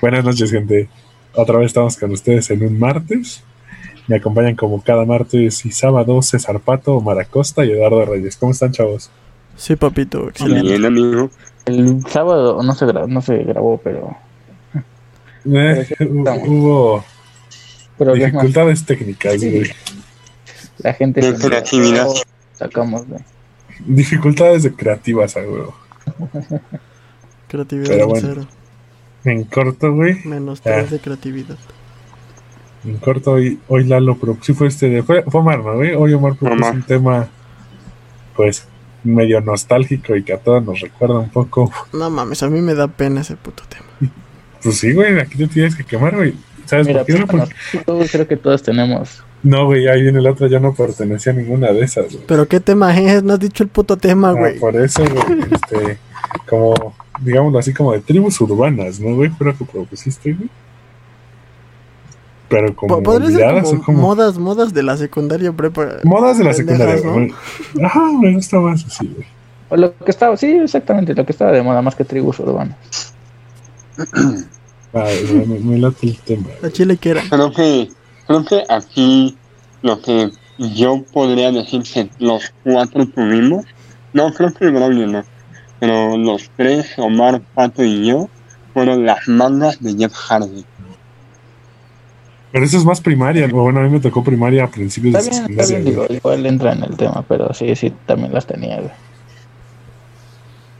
[0.00, 0.88] Buenas noches, gente.
[1.34, 3.42] Otra vez estamos con ustedes en un martes.
[4.08, 8.36] Me acompañan como cada martes y sábado César Pato, Maracosta y Eduardo Reyes.
[8.36, 9.10] ¿Cómo están, chavos?
[9.56, 10.68] Sí, papito, excelente.
[10.68, 11.30] Bien, amigo.
[11.64, 14.16] El sábado no se, gra- no se grabó, pero.
[15.46, 17.04] Eh, hu- hubo
[17.96, 18.32] Problemas.
[18.32, 19.70] dificultades técnicas, güey.
[20.78, 22.08] La gente De creatividad.
[22.54, 23.18] Sacamos de.
[23.86, 25.74] Dificultades de creativas, a huevo.
[27.48, 28.28] Creatividad Pero en bueno.
[28.28, 28.46] cero.
[29.24, 30.20] En corto, güey.
[30.24, 30.62] Menos Ah.
[30.76, 31.56] 3 de creatividad.
[32.84, 35.02] En corto, hoy, hoy Lalo pro sí fue este de.
[35.02, 35.94] Fue, fue Omar, ¿no, güey?
[35.94, 36.74] Hoy Omar propuso Omar.
[36.74, 37.28] un tema,
[38.36, 38.66] pues,
[39.02, 41.72] medio nostálgico y que a todos nos recuerda un poco.
[41.92, 43.86] No mames, a mí me da pena ese puto tema.
[44.66, 46.34] Pues sí, güey, aquí te tienes que quemar, güey.
[46.64, 47.18] ¿Sabes Mira, por qué?
[47.20, 47.26] no?
[47.28, 49.22] pues, Porque- todos- creo que todos tenemos.
[49.44, 52.24] No, güey, ahí viene el otro, yo no pertenecía a ninguna de esas, güey.
[52.26, 54.58] Pero qué tema es, no has dicho el puto tema, Ah, güey.
[54.58, 55.98] por eso, güey, este,
[56.48, 59.30] como, digámoslo así, como de tribus urbanas, ¿no, güey?
[59.30, 60.48] Creo que propusiste, güey.
[62.48, 64.00] Pero como Po- Podría ser como, o como...
[64.00, 65.98] modas, modas de la secundaria prepa.
[66.02, 67.32] Modas de la secundaria, güey.
[67.84, 69.26] Ajá, me gusta más así, güey.
[69.68, 72.76] O lo que estaba, sí, exactamente, lo que estaba de moda, más que tribus urbanas.
[74.96, 76.46] Ah, me, me- me late el tema.
[76.62, 77.22] La chile que era.
[77.28, 77.88] Creo que,
[78.26, 79.36] creo que aquí
[79.82, 83.64] lo que yo podría decir que los cuatro tuvimos,
[84.12, 85.24] no creo que Braulio no,
[85.78, 88.28] pero los tres, Omar, Pato y yo,
[88.72, 90.64] fueron las mangas de Jeff Hardy.
[92.52, 93.62] Pero eso es más primaria, ¿no?
[93.62, 96.08] bueno, a mí me tocó primaria a principios Está de bien, está secundaria, bien, güey.
[96.08, 98.92] digo, igual entra en el tema, pero sí, sí, también las tenía, güey.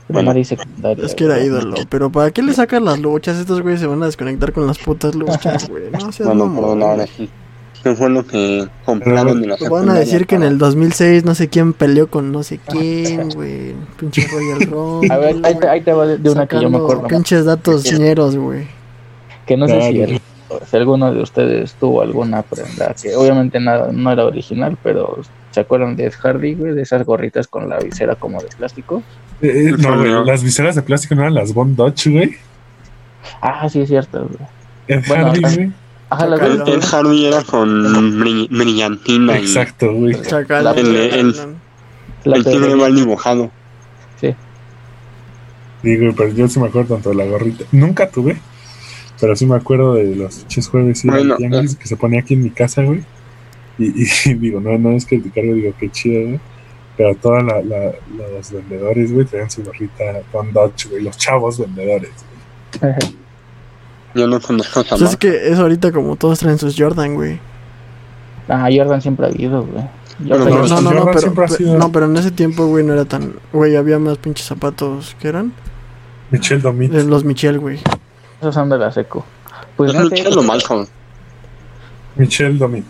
[0.09, 0.31] Bueno.
[0.33, 1.75] Es que era ídolo.
[1.89, 3.37] Pero ¿para qué le sacan las luchas?
[3.37, 5.91] Estos güeyes se van a desconectar con las putas luchas, güey.
[5.91, 7.29] No seas Bueno, perdón, ahora sí.
[7.83, 11.35] ¿Qué fue lo que compraron la Pues Van a decir que en el 2006 no
[11.35, 13.75] sé quién peleó con no sé quién, güey.
[13.99, 15.13] Pinche Royal Rumble.
[15.13, 17.07] A ver, ahí te, ahí te va de una que yo me acuerdo.
[17.07, 18.65] Pinches datos ñeros, güey.
[19.45, 20.11] Que no sé si, Claro.
[20.13, 20.21] el-
[20.69, 25.19] si alguno de ustedes tuvo alguna prenda, que obviamente nada, no era original, pero
[25.51, 26.73] ¿se acuerdan de Ed Hardy, güey?
[26.73, 29.03] De esas gorritas con la visera como de plástico.
[29.41, 30.23] Eh, eh, no, güey, Salió.
[30.23, 32.35] las viseras de plástico no eran las Von Dutch, güey.
[33.41, 34.49] Ah, sí, es cierto, güey.
[34.87, 35.71] Ed Bueno, Hardy, güey.
[36.09, 37.69] Ajá, El Hardy era con
[38.19, 40.19] bri- brillantina y Exacto, güey.
[40.21, 40.63] Chacal.
[40.63, 41.35] La- el- el-
[42.25, 43.51] el tigre teoría- mal dibujado.
[44.19, 44.33] Sí.
[45.83, 47.65] Digo, pero yo sí me acuerdo tanto de la gorrita.
[47.71, 48.37] Nunca tuve,
[49.19, 52.33] pero sí me acuerdo de los pinches jueves y Bueno, tianguis que se ponía aquí
[52.33, 53.03] en mi casa, güey.
[53.77, 56.39] Y, y digo, no, no es criticarlo, digo, qué chido, güey.
[56.97, 61.03] Pero todos la, la- los vendedores, güey, traían su gorrita con Dutch, güey.
[61.03, 62.09] Los chavos vendedores.
[64.15, 67.39] Yo no conozco esa Pues es que es ahorita como todos traen sus Jordan, güey.
[68.47, 69.83] Ah, Jordan siempre ha habido, güey.
[70.27, 73.05] Pero Jordan- no, No, no, no, pero, sido- no, en ese tiempo, güey, no era
[73.05, 73.33] tan...
[73.53, 75.53] Güey, había más pinches zapatos que eran.
[76.31, 76.91] Michelle Domit.
[76.91, 77.79] De los Michel, güey.
[78.41, 79.23] Esos son de la seco.
[79.75, 80.87] Pues Es no el sé, chelo Malcolm.
[82.15, 82.85] Michelle Domit.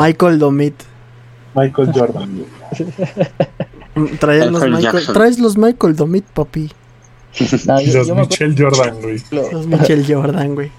[0.00, 0.74] Michael Domit.
[1.54, 2.44] Michael Jordan,
[4.18, 4.82] Traían los Michael.
[4.82, 5.14] Jackson.
[5.14, 6.70] Traes los Michael Domit, papi.
[7.66, 9.22] no, yo- Los yo Michelle Jordan, güey.
[9.30, 10.70] Los Michel Jordan, güey.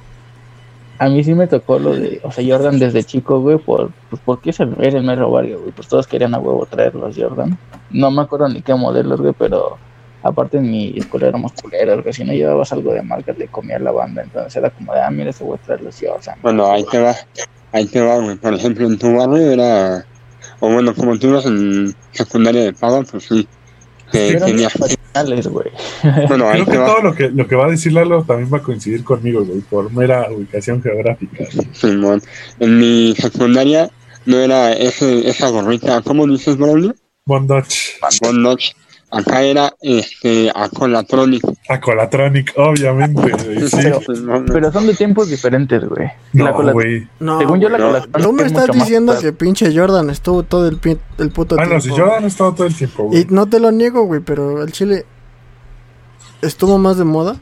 [0.98, 4.22] A mí sí me tocó lo de, o sea, Jordan desde chico, güey, por, pues
[4.24, 7.18] porque es el, era el mero barrio, güey, pues todos querían a huevo traer los
[7.18, 7.58] Jordan.
[7.92, 9.78] No me acuerdo ni qué modelos, güey, pero
[10.24, 13.78] aparte en mi escuela éramos culeros, güey, si no llevabas algo de marca te comía
[13.78, 16.38] la banda, entonces era como de, ah, mira, ese güey trae los Jordan.
[16.42, 17.14] Bueno, ahí te va.
[17.74, 18.38] Ahí te va, güey.
[18.38, 20.06] Por ejemplo, en tu barrio era.
[20.60, 23.48] O bueno, como tú ibas en secundaria de paga, pues sí.
[24.12, 25.72] Que originales, güey.
[26.28, 26.86] Bueno, ahí Creo que va.
[26.86, 29.62] todo lo que, lo que va a decir Lalo también va a coincidir conmigo, güey,
[29.62, 31.44] por mera ubicación geográfica.
[31.54, 31.68] güey.
[31.74, 32.22] Simón.
[32.60, 33.90] En mi secundaria
[34.26, 36.02] no era ese, esa gorrita.
[36.02, 36.96] ¿Cómo dices, Braulio?
[37.26, 38.76] Von Dutch.
[39.12, 41.44] Acá era este Acolatronic.
[41.70, 43.68] Acolatronic, obviamente, güey.
[43.70, 43.78] Sí.
[44.48, 46.10] Pero, son de tiempos diferentes, güey.
[46.34, 47.08] No, güey.
[47.20, 48.02] No, Según yo la no.
[48.02, 49.28] Tú me es estás más diciendo fuerte.
[49.30, 50.80] que pinche Jordan estuvo todo el,
[51.18, 52.04] el puto Bueno, si tiempo.
[52.06, 53.28] Jordan ha estado todo el tiempo, Y güey.
[53.30, 55.06] no te lo niego, güey, pero el chile
[56.42, 57.38] estuvo más de moda.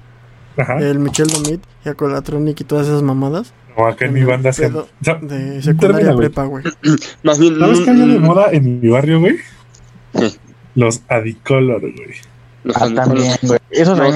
[0.57, 0.77] Ajá.
[0.79, 3.53] El Michel Domit y Acolatronic y todas esas mamadas.
[3.75, 4.69] O acá en en mi banda se.
[4.69, 6.63] De secundaria Termina, prepa, güey.
[7.23, 7.57] Más bien.
[7.57, 9.37] ¿Sabes qué había de mm, moda en mi barrio, güey?
[10.13, 10.37] Sí.
[10.75, 11.93] Los Adicolor, güey.
[12.63, 13.59] los Ah, también, güey.
[13.69, 14.07] Esos No.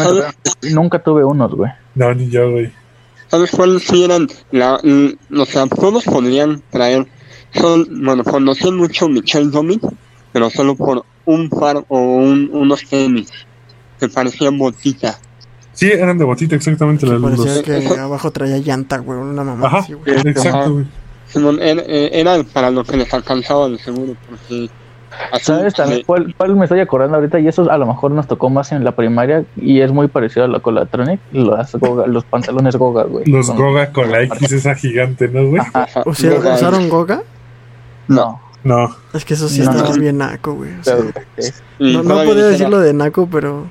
[0.71, 1.71] Nunca tuve unos, güey.
[1.95, 2.71] No, ni yo, güey.
[3.27, 4.27] ¿Sabes cuáles sí eran?
[4.51, 7.05] La, mm, o sea, todos podrían traer.
[7.53, 9.83] Son, bueno, conocían mucho Michelle Domit,
[10.31, 13.29] pero solo por un par o un, unos tenis
[13.99, 15.19] que parecían botitas.
[15.73, 17.05] Sí, eran de botita, exactamente.
[17.05, 17.63] Los, parecía los-
[17.93, 19.19] que abajo traía llanta, güey.
[19.19, 20.15] Una mamá Ajá, así, güey.
[20.25, 20.85] exacto, güey.
[21.27, 24.69] Simón, era, era para lo que les alcanzaba de seguro, porque
[25.31, 27.39] así, ¿Sabes también cuál, cuál me estoy acordando ahorita?
[27.39, 30.45] Y eso a lo mejor nos tocó más en la primaria y es muy parecido
[30.45, 33.25] a la Colatronic, las Goga- los pantalones Goga, güey.
[33.25, 35.61] Los Con- Goga con la X esa gigante, ¿no, güey?
[35.61, 35.83] Ajá.
[35.83, 37.21] ajá, O sea, Goga, ¿usaron Goga?
[38.07, 38.95] No, No.
[39.13, 39.95] Es que eso sí No, estaba no.
[40.01, 40.71] bien naco, güey.
[40.79, 43.65] o sea, pero, eh, no, no todavía podría era- decirlo de naco, pero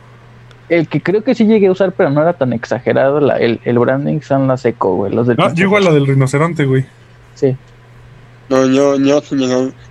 [0.69, 3.61] el que creo que sí llegué a usar, pero no era tan exagerado, la, el,
[3.65, 5.13] el branding son las Eco, güey.
[5.15, 6.85] Los del No, yo igual la del rinoceronte, güey.
[7.35, 7.57] Sí.
[8.49, 9.37] No, yo, yo sí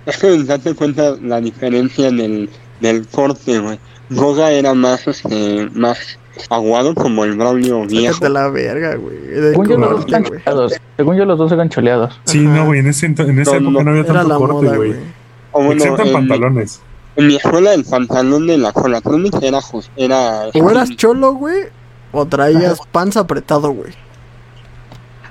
[0.06, 2.50] Es que date cuenta la diferencia en el,
[2.80, 3.78] del corte, güey.
[4.10, 5.98] Goga era más, este, más
[6.48, 8.14] aguado como el Braulio viejo.
[8.14, 9.16] sácate la verga, güey.
[9.18, 10.72] De Según yo, los dos.
[10.96, 12.18] Según yo, los dos eran choleados.
[12.24, 12.56] Sí, Ajá.
[12.56, 12.80] no, güey.
[12.80, 14.94] En, ese, en esa No, época no, no, había Era tanto la corte, güey.
[15.52, 16.80] O bueno, Excepto en pantalones.
[17.16, 21.64] en mi escuela el pantalón de la Colatronic era jus- era O eras cholo, güey,
[22.12, 23.92] o traías panza apretado, güey.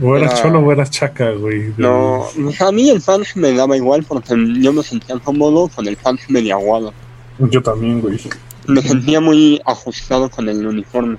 [0.02, 1.60] O eras Era- cholo o eras chaca, güey.
[1.72, 2.26] de- No,
[2.60, 6.30] a mí el pants me daba igual porque yo me sentía cómodo con el pants
[6.30, 6.94] medio aguado.
[7.40, 8.20] Yo también, güey.
[8.68, 11.18] Me sentía muy ajustado con el uniforme.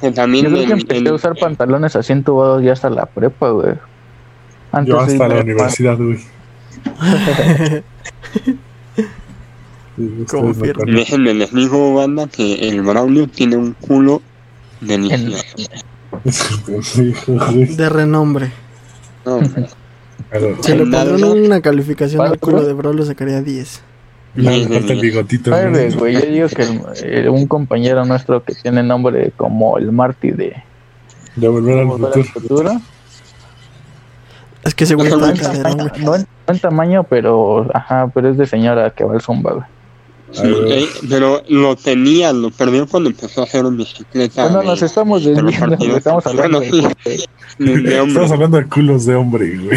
[0.00, 2.90] Que también Yo creo el- que empecé el- a usar pantalones así entubados ya hasta
[2.90, 3.74] la prepa, güey.
[4.72, 6.18] Antes Yo hasta la universidad, güey.
[10.28, 10.72] Conocen.
[10.86, 14.22] Déjenme les digo, banda, que el Braulio tiene un culo
[14.80, 15.44] delicioso.
[17.76, 18.50] De renombre.
[19.24, 19.40] No,
[20.62, 23.82] Si le pondrán una calificación al ¿Cuál, culo de Braulio sacaría 10.
[24.36, 25.50] Le falta el bigotito.
[25.50, 25.56] ¿no?
[25.56, 26.14] Nueve, güey.
[26.14, 26.80] Yo digo que el-
[27.26, 30.56] eh, un compañero nuestro que tiene nombre como el Marty de
[31.36, 32.64] De volver al Volver futuro.
[32.64, 32.80] Futuro.
[34.64, 35.32] Es que ese güey No No no
[36.16, 39.64] en- no en tamaño, pero ajá, pero es de señora que va al zumba, güey.
[40.34, 44.44] Sí, eh, pero lo tenía, lo perdió cuando empezó a hacer bicicleta.
[44.44, 45.98] Bueno, de- nos estamos de desviando, partidos.
[45.98, 48.06] estamos hablando Bueno, de, de hombre.
[48.08, 49.74] Estamos hablando de culos de hombre, güey.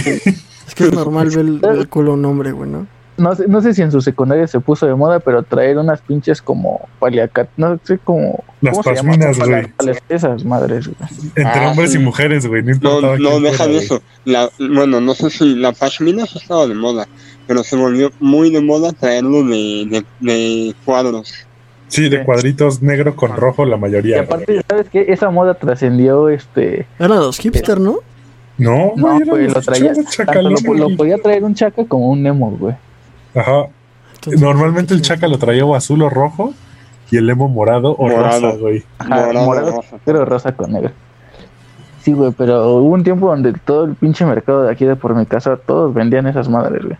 [0.67, 2.87] Es que es normal ver el, el culo un hombre, güey, ¿no?
[3.17, 6.01] no sé, no sé si en su secundaria se puso de moda, pero traer unas
[6.01, 9.09] pinches como paliacat, no sé cómo Las ¿cómo se llama?
[9.17, 9.39] pasminas,
[9.79, 9.97] güey.
[10.07, 11.09] Esas madres, güey.
[11.35, 11.97] Entre Ah, hombres sí.
[11.97, 12.61] y mujeres, güey.
[12.63, 14.03] No No, no, deja de eso.
[14.25, 17.07] La, bueno, no sé si la pashmina sí estaba de moda,
[17.47, 21.33] pero se volvió muy de moda traerlo de, de, de cuadros.
[21.87, 24.21] Sí, de cuadritos negro con rojo la Y mayoría.
[24.21, 25.05] aparte, ¿sabes qué?
[25.07, 26.85] Esa moda trascendió, este...
[26.99, 27.99] Eran los hipster, ¿no?
[28.57, 29.93] No, No, güey, pues lo traía...
[30.17, 32.75] Tanto lo, podía traer un chaca como un Nemo, güey.
[33.33, 33.67] Ajá.
[34.15, 36.53] Entonces, Normalmente el chaca lo traía o azul o rojo
[37.09, 38.41] y el emo morado o Morado.
[38.51, 38.83] rosa, güey.
[38.99, 39.97] Ajá, Morado, morado, rosa.
[40.03, 40.91] pero rosa con negro.
[42.01, 45.15] Sí, güey, pero hubo un tiempo donde todo el pinche mercado de aquí de por
[45.15, 46.97] mi casa, todos vendían esas madres, güey.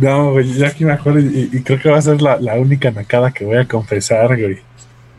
[0.00, 2.54] No, güey, ya aquí me acuerdo y, y creo que va a ser la, la
[2.54, 4.58] única nacada que voy a confesar, güey.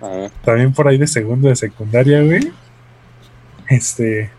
[0.01, 2.51] A ver, También por ahí de segundo de secundaria, güey.
[3.69, 4.29] Este,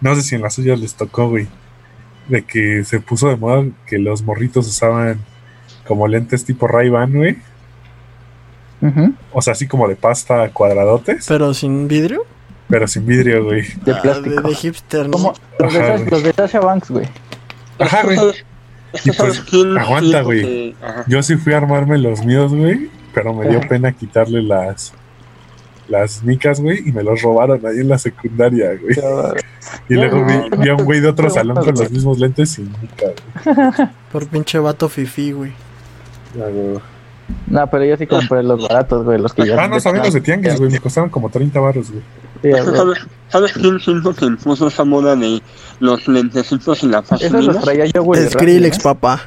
[0.00, 1.48] no sé si en las suyas les tocó, güey.
[2.28, 5.18] De que se puso de moda que los morritos usaban
[5.86, 7.38] como lentes tipo Ray-Ban, güey.
[8.82, 12.24] Ujú, O sea, así como de pasta cuadradotes, Pero sin vidrio.
[12.68, 13.62] pero sin vidrio, güey.
[13.84, 14.48] De Ah, de, plástico.
[14.48, 15.10] de hipster, ¿no?
[15.12, 16.10] Como los de, Ajá, Sasha, güey.
[16.10, 17.06] los de Sasha Banks, güey.
[17.78, 18.16] Ajá, güey.
[18.92, 20.40] ¿Sabes- Y ¿sabes pues, quién aguanta, güey.
[20.42, 20.74] que-.
[21.06, 23.68] Yo sí fui a armarme los míos, güey, pero me dio Ajá.
[23.68, 24.92] pena quitarle las
[25.88, 28.96] las micas, güey, y me los robaron ahí en la secundaria, güey.
[29.88, 32.70] Y luego vi, vi a un güey de otro salón con los mismos lentes sin
[32.80, 33.06] mica,
[33.44, 33.88] güey.
[34.12, 35.50] Por pinche vato fifi, güey.
[37.48, 39.60] No, pero yo sí compré los baratos, güey, los que ya...
[39.64, 42.02] Ah, no, también los de tianguis, güey, me costaron como 30 baros, güey.
[42.42, 42.64] Ver.
[42.64, 45.42] ¿Sabes, ¿Sabes quién siento que impuso esa moda de
[45.78, 48.22] los lentecitos y la los traía yo, güey.
[48.22, 49.20] de Skrillex, papá.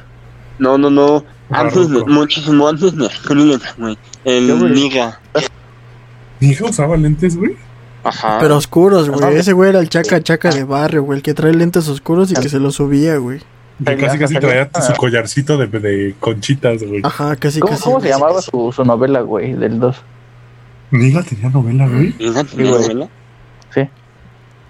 [0.58, 1.24] No, no, no.
[1.50, 3.98] Antes de, muchísimo antes de Skrillex, güey.
[4.24, 4.72] El.
[4.72, 5.20] Niga.
[6.40, 7.56] Hija usaba lentes, güey.
[8.02, 8.38] Ajá.
[8.40, 9.36] Pero oscuros, güey.
[9.36, 11.18] Ese güey era el chaca chaca de barrio, güey.
[11.18, 13.40] El que trae lentes oscuros y que se los subía, güey.
[13.84, 17.00] Que casi casi traía su collarcito de, de conchitas, güey.
[17.02, 17.84] Ajá, casi, ¿Cómo, casi.
[17.84, 19.96] cómo se llamaba su, su novela, güey, del 2?
[20.98, 22.14] Niga tenía novela, güey.
[22.18, 23.08] Niga Sí, tenía novela.
[23.74, 23.80] Sí.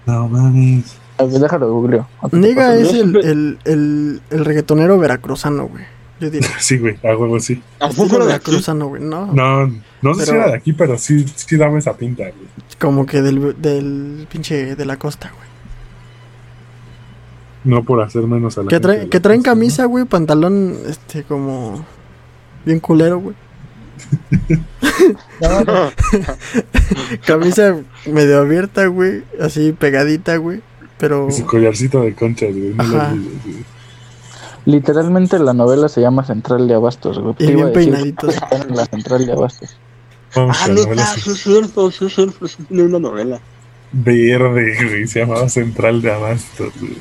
[0.05, 0.97] No mames.
[1.17, 2.07] A ver, déjalo googleo.
[2.31, 5.83] Niga es el, el, el, el reggaetonero veracruzano, güey.
[6.19, 6.49] Yo diría.
[6.59, 7.61] Sí, güey, a huevo sí.
[7.79, 8.45] ¿A poco era de aquí?
[8.51, 9.01] veracruzano, güey.
[9.01, 9.31] No.
[9.33, 9.67] No,
[10.01, 12.47] no sé si era de aquí, pero sí, sí daba esa pinta, güey.
[12.79, 15.45] Como que del, del pinche de la costa, güey.
[17.63, 19.55] No por hacer menos a la Que, gente trae- de la que traen costa, ¿no?
[19.55, 21.85] camisa, güey, pantalón, este, como.
[22.65, 23.35] Bien culero, güey.
[27.25, 27.75] Camisa
[28.05, 29.23] medio abierta, güey.
[29.39, 30.61] Así pegadita, güey.
[30.97, 31.27] Pero.
[31.29, 32.73] Y su collarcito de conchas, güey.
[32.73, 33.11] No lo Ajá.
[33.13, 33.65] olvides, güey.
[34.65, 37.35] Literalmente la novela se llama Central de Abastos, güey.
[37.39, 38.33] Y bien peinaditos.
[38.33, 39.77] están en la Central de Abastos.
[40.35, 43.39] Vamos Ah, sí es cierto, sí es cierto, sí tiene una novela.
[43.91, 45.07] verde, güey.
[45.07, 46.97] Se llamaba Central de Abastos, güey.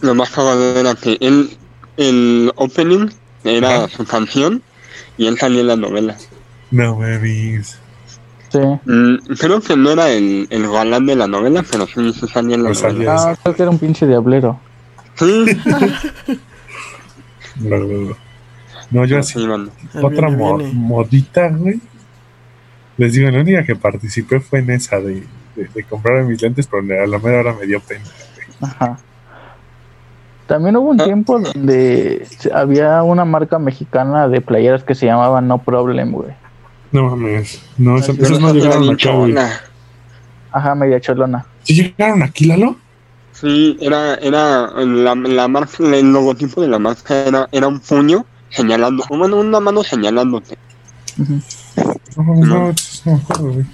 [0.00, 1.56] Lo más cagado era que él,
[1.96, 3.08] el opening
[3.42, 4.62] era su canción
[5.18, 6.16] y él salía en la novela.
[6.70, 7.78] No me vis.
[8.50, 8.58] Sí.
[8.58, 12.54] Mm, creo que no era el, el galán de la novela, pero sí, sí salía
[12.56, 13.14] en la Pues novela.
[13.18, 14.58] Ah, creo que era un pinche diablero.
[15.16, 15.44] Sí,
[17.60, 18.16] No, no, no.
[18.90, 19.38] No, yo así.
[19.94, 20.72] Otra viene, mo- viene.
[20.74, 21.80] modita, güey.
[22.96, 25.24] Les digo, la única que participé fue en esa de,
[25.56, 28.04] de, de comprar mis lentes, pero a la mera hora me dio pena.
[28.60, 28.98] Ajá.
[30.46, 31.04] También hubo un Ah.
[31.04, 36.30] tiempo donde se- había una marca mexicana de playeras que se llamaba No Problem, güey.
[36.92, 37.62] No mames.
[37.78, 39.34] No, esas, Así esas no llegaron acá, güey.
[40.52, 41.44] Ajá, media cholona.
[41.64, 42.76] ¿Sí llegaron aquí, Lalo?
[43.32, 48.24] Sí, era, era la, la marca, el logotipo de la marca era, era un puño
[48.50, 50.56] señalando, bueno, una mano señalándote.
[51.16, 52.44] No no, No.
[52.46, 52.74] no
[53.06, 53.64] me acuerdo, güey.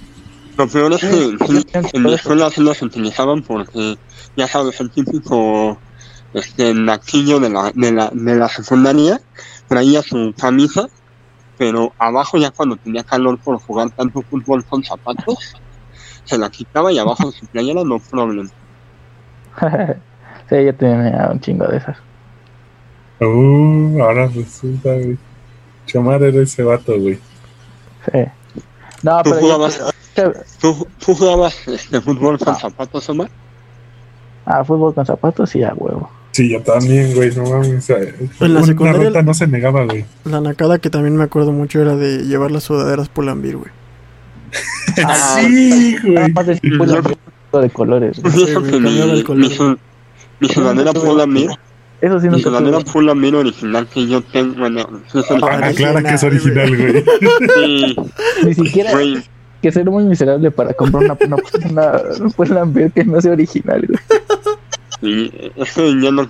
[0.57, 1.37] Lo peor es que
[1.93, 3.97] en mi escuela sí los utilizaban porque,
[4.35, 5.77] ya sabes, el típico
[6.33, 9.21] este, naquillo de la, de, la, de la secundaria
[9.67, 10.87] traía su camisa,
[11.57, 15.55] pero abajo ya cuando tenía calor por jugar tanto fútbol con zapatos,
[16.23, 18.49] se la quitaba y abajo su playera no problem.
[20.49, 21.97] sí, yo tenía un chingo de esas.
[23.19, 25.17] Uh, ahora resulta, güey.
[25.85, 27.19] Chamar era ese vato, güey.
[28.05, 28.19] Sí.
[29.03, 29.79] No, ¿Tú pero jugabas,
[30.15, 33.29] yo, tú, tú jugabas este, fútbol con zapatos, Omar?
[34.45, 36.09] ah, fútbol con zapatos y a huevo.
[36.31, 37.77] Sí, yo también, güey, no mames.
[37.77, 40.05] o sea, En la una secundaria- reta no se negaba, güey.
[40.25, 43.71] La nacada que también me acuerdo mucho era de llevar las sudaderas Pull&Bear, güey.
[45.05, 46.33] Ah, sí, güey.
[47.61, 48.19] de colores.
[48.21, 49.49] Pues mi, mi,
[50.39, 51.59] mi sudadera Pull&Bear,
[52.01, 52.79] Eso sí mi nunca sudadera.
[52.79, 57.05] Pull&Bear original que yo tengo, es Ah, Aclara que es original, güey.
[58.45, 58.91] Ni siquiera
[59.61, 61.17] que ser muy miserable para comprar una,
[61.69, 63.99] una, que no sea original, güey.
[65.01, 66.29] Sí, eso ya no,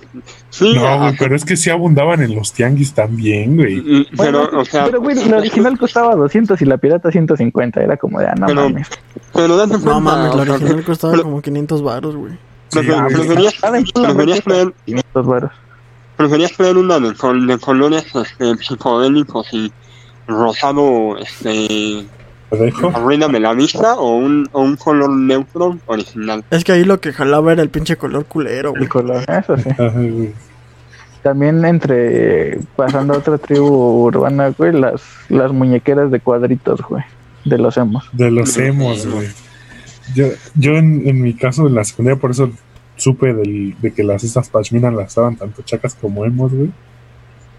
[0.50, 3.80] sí, No, güey, pero es que sí abundaban en los tianguis también, güey.
[3.80, 7.80] Mm, pero, o sea, pero güey, la original costaba 200 y la pirata 150.
[7.82, 8.88] Era como de, ah, no Pero- mames.
[9.32, 12.32] pero date cuenta, No mames, la original costaba pero- como 500 baros, güey.
[12.68, 15.50] Sí, preferías, preferías cuesta traer, 500 varos.
[16.16, 19.70] preferías traer una de, col- de colores este, psicodélicos y
[20.26, 22.04] rosado, este,
[22.94, 26.44] Arruíname la vista o un, o un color neutro original.
[26.50, 28.88] Es que ahí lo que jalaba era el pinche color culero, El güey.
[28.88, 30.32] color, eso sí.
[31.22, 37.04] También entre, pasando a otra tribu urbana, güey, las, las muñequeras de cuadritos, güey,
[37.44, 38.08] de los hemos.
[38.12, 39.28] De los emos, güey.
[40.14, 42.50] Yo, yo en, en mi caso, en la secundaria, por eso
[42.96, 46.70] supe del, de que las estas pashminas las estaban tanto chacas como emos, güey.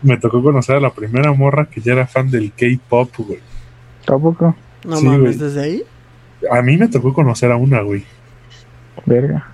[0.02, 3.40] Me tocó conocer a la primera morra que ya era fan del K-pop, güey.
[4.06, 4.54] ¿Tampoco?
[4.86, 5.84] No Sí, mames, desde ahí.
[6.52, 8.04] A mí me tocó conocer a una, güey.
[9.06, 9.48] Verga.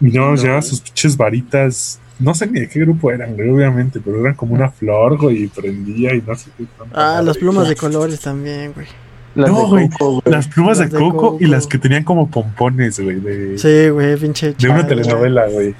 [0.00, 0.36] Y no, No.
[0.36, 2.00] llevaba sus pinches varitas.
[2.18, 5.44] No sé ni de qué grupo eran, güey, obviamente, pero eran como una flor, güey,
[5.44, 6.64] y prendía y no sé qué.
[6.92, 8.86] Ah, las plumas de colores también, güey.
[9.34, 9.88] Las No, de güey.
[9.90, 10.34] Coco, güey.
[10.34, 13.88] Las plumas Las de, de coco, y las que tenían como pompones, güey, de, Sí,
[13.90, 14.52] güey, pinche.
[14.52, 15.74] de una telenovela, güey.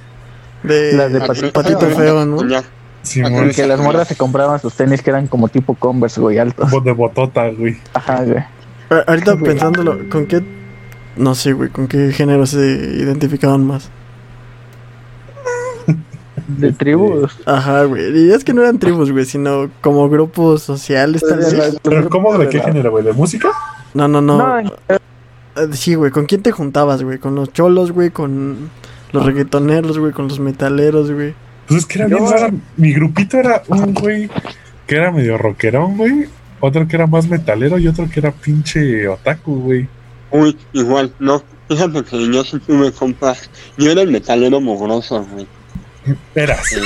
[0.62, 2.46] De, Las de Patito Patito Feo, ¿no?
[2.48, 2.62] Ya.
[3.54, 6.70] Que las morras se compraban sus tenis que eran como tipo Converse, güey, altos.
[6.84, 7.76] de botota, güey.
[7.94, 8.42] Ajá, güey.
[9.06, 9.44] Ahorita Güey.
[9.52, 10.42] pensándolo, ¿con qué?
[11.16, 13.90] No sé, güey, ¿con qué género se identificaban más?
[16.48, 17.38] De tribus.
[17.46, 18.26] Ajá, güey.
[18.26, 21.78] Y es que no eran tribus, güey, sino como grupos sociales, tal vez.
[21.82, 22.36] ¿Pero cómo?
[22.36, 23.04] ¿De qué género, güey?
[23.04, 23.50] ¿De música?
[23.94, 24.38] No, no, no.
[24.38, 24.98] No, Eh,
[25.72, 27.18] Sí, güey, ¿con quién te juntabas, güey?
[27.18, 28.10] ¿Con los cholos, güey?
[28.10, 28.70] ¿Con
[29.12, 30.12] los reggaetoneros, güey?
[30.12, 31.34] ¿Con los metaleros, güey?
[31.68, 32.50] Pues es que era Yo- bien rara.
[32.76, 34.28] Mi grupito era un güey
[34.86, 36.26] que era medio rockerón, güey.
[36.60, 39.88] Otro que era más metalero y otro que era pinche otaku, güey.
[40.30, 41.42] Uy, igual, no.
[41.68, 43.50] Fíjate que yo sí tuve compas.
[43.78, 45.46] Yo era el metalero mugroso, güey.
[46.34, 46.72] Eras.
[46.72, 46.80] Eh,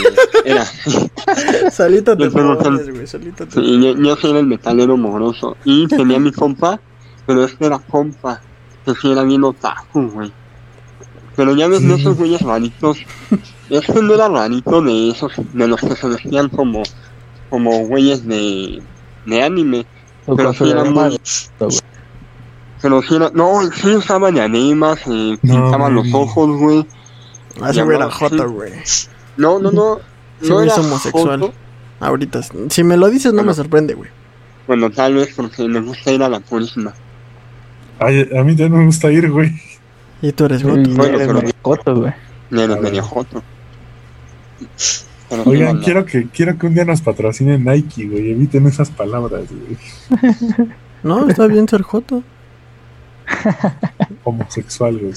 [0.45, 0.65] era.
[1.71, 5.57] Solito te pones, güey, solito te Sí, yo, yo sí era el metalero mugroso.
[5.65, 6.81] Y tenía mi compa,
[7.27, 8.41] pero este era compa.
[8.85, 10.33] Que sí era bien otaku, güey.
[11.37, 12.99] Pero ya ves de esos güeyes raritos.
[13.71, 16.83] Este no era rarito de esos, de los que se vestían como,
[17.49, 18.83] como güeyes de,
[19.27, 19.87] de anime.
[20.37, 21.19] Pero sí era muy,
[22.81, 24.37] pero sí era, no, sí usaban
[25.07, 26.87] eh, No, pintaban los ojos, güey.
[27.61, 28.45] Ah, güey era joto, sí.
[28.55, 28.73] güey.
[29.37, 30.01] No, no, no.
[30.43, 31.41] No era es homosexual.
[31.41, 31.55] joto.
[32.01, 34.11] Ahorita, si me lo dices, no me sorprende, güey.
[34.67, 36.93] Bueno, tal vez porque me gusta ir a la purísima.
[37.99, 39.53] Ay, a mí ya no me gusta ir, güey.
[40.21, 40.79] Y tú eres joto.
[40.81, 42.13] Y Bueno, eres pero- medio coto, güey.
[42.51, 43.43] Y eres medio joto.
[45.39, 45.85] Pero Oigan, banda.
[45.85, 48.31] quiero que, quiero que un día nos patrocine Nike, güey.
[48.33, 50.69] Eviten esas palabras, güey.
[51.03, 52.23] No, está bien ser joto.
[54.25, 55.13] Homosexual, güey.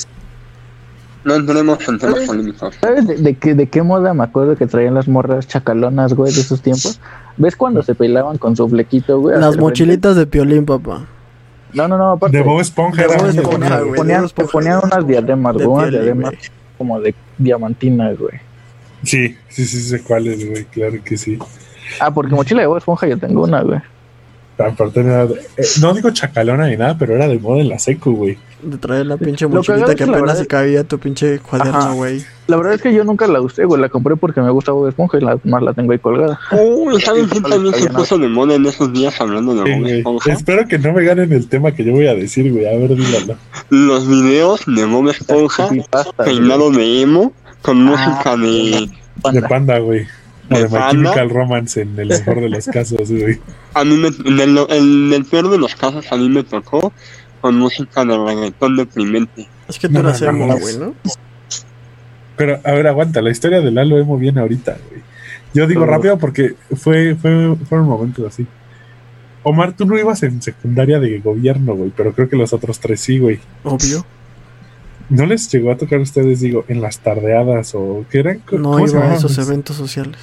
[1.24, 2.76] No entremos en temas polémicos.
[2.82, 6.34] ¿Sabes de, de qué, de qué moda me acuerdo que traían las morras chacalonas, güey,
[6.34, 7.00] de esos tiempos?
[7.38, 9.40] ¿Ves cuando se pelaban con su flequito, güey?
[9.40, 11.06] Las mochilitas de piolín, papá.
[11.74, 12.38] No, no, no, aparte.
[12.38, 13.96] De Bob Esponja De era Bob Esponja, güey.
[13.98, 16.34] ponían, ponían unas diademas, De güey, unas diademas
[16.78, 18.40] como de diamantinas, güey.
[19.08, 20.66] Sí, sí, sí, sé cuáles, güey.
[20.66, 21.40] Claro que sí.
[22.00, 23.80] Ah, porque mochila de Bob Esponja yo tengo una, güey.
[24.60, 28.12] Aparte de- eh, no digo chacalona ni nada, pero era de moda en la secu,
[28.16, 28.38] güey.
[28.64, 31.92] De traer la pinche mochilita que es apenas se cabía tu pinche cuaderno, Ajá.
[31.94, 32.26] güey.
[32.48, 33.80] La verdad es que yo nunca la usé, güey.
[33.80, 36.40] La compré porque me gusta Bob Esponja y la, más la tengo ahí colgada.
[36.52, 39.88] Uy, ¿saben quién también se puso de moda en esos días hablando de Sí, Bob.
[40.18, 40.34] Esponja?
[40.34, 42.66] Espero que no me ganen el tema que yo voy a decir, güey.
[42.66, 43.36] A ver, dígalo.
[43.70, 45.70] Los videos de Bob Esponja
[46.26, 47.32] peinado de emo
[47.68, 48.90] con música de...
[48.90, 48.90] De
[49.22, 49.48] Panda.
[49.50, 50.08] Panda, güey.
[50.50, 50.92] O ¿De de My Panda?
[50.92, 53.40] Chemical Romance en el mejor de los casos, güey.
[53.74, 56.94] A mí me, en, el, en el peor de los casos a mí me tocó
[57.42, 59.48] con música de reggaetón deprimente.
[59.68, 60.62] Es que tú No eras emo, mames.
[60.62, 60.96] güey, ¿no?
[62.38, 63.22] Pero, a ver, aguanta.
[63.22, 65.02] La historia de Lalo Emo viene ahorita, güey.
[65.54, 68.46] Yo digo Pero- rápido porque fue, fue, fueron momentos así.
[69.44, 73.00] Omar, tú no ibas en secundaria de gobierno, güey, pero creo que los otros tres
[73.02, 73.40] sí, güey.
[73.64, 74.06] Obvio.
[75.10, 78.40] ¿No les llegó a tocar a ustedes, digo, en las tardeadas o qué eran?
[78.40, 80.18] ¿Cómo No iba a esos eventos sociales.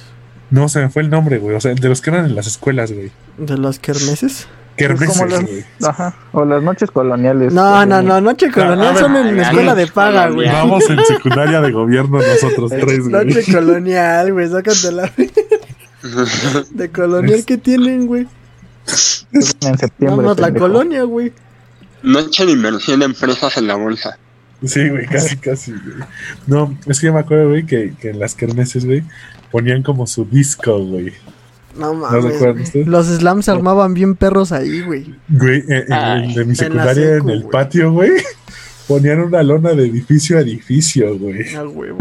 [0.51, 1.55] No, se me fue el nombre, güey.
[1.55, 3.11] O sea, de los que eran en las escuelas, güey.
[3.37, 4.47] ¿De las kermeses?
[4.77, 5.65] Kermeses, como las- güey.
[5.83, 6.15] Ajá.
[6.33, 7.51] O las noches coloniales.
[7.53, 10.47] No, Pues, no, no, noche colonial a ver, son en ay, escuela de paga, güey.
[10.49, 13.11] Vamos en secundaria de gobierno nosotros tres, güey.
[13.25, 15.11] Noche colonial, güey, sácate la
[16.71, 18.27] de colonial que tienen, güey.
[19.31, 19.41] En
[19.77, 20.25] septiembre.
[20.25, 21.33] Vamos la colonia, güey.
[22.03, 24.19] Noche de inversión de empresas en la bolsa.
[24.63, 26.07] Sí, güey, casi, casi, güey.
[26.47, 29.03] No, es que yo me acuerdo, güey, que, que en las kermeses, güey,
[29.51, 31.11] ponían como su disco, güey.
[31.77, 32.41] No ¿No mames.
[32.41, 32.87] ustedes?
[32.87, 35.13] Los slams se armaban bien perros ahí, güey.
[35.27, 37.51] Güey, en, Ay, de mi la secundaria, secu, en el güey.
[37.51, 38.11] patio, güey,
[38.87, 41.53] ponían una lona de edificio a edificio, güey.
[41.55, 41.91] Ah, güey.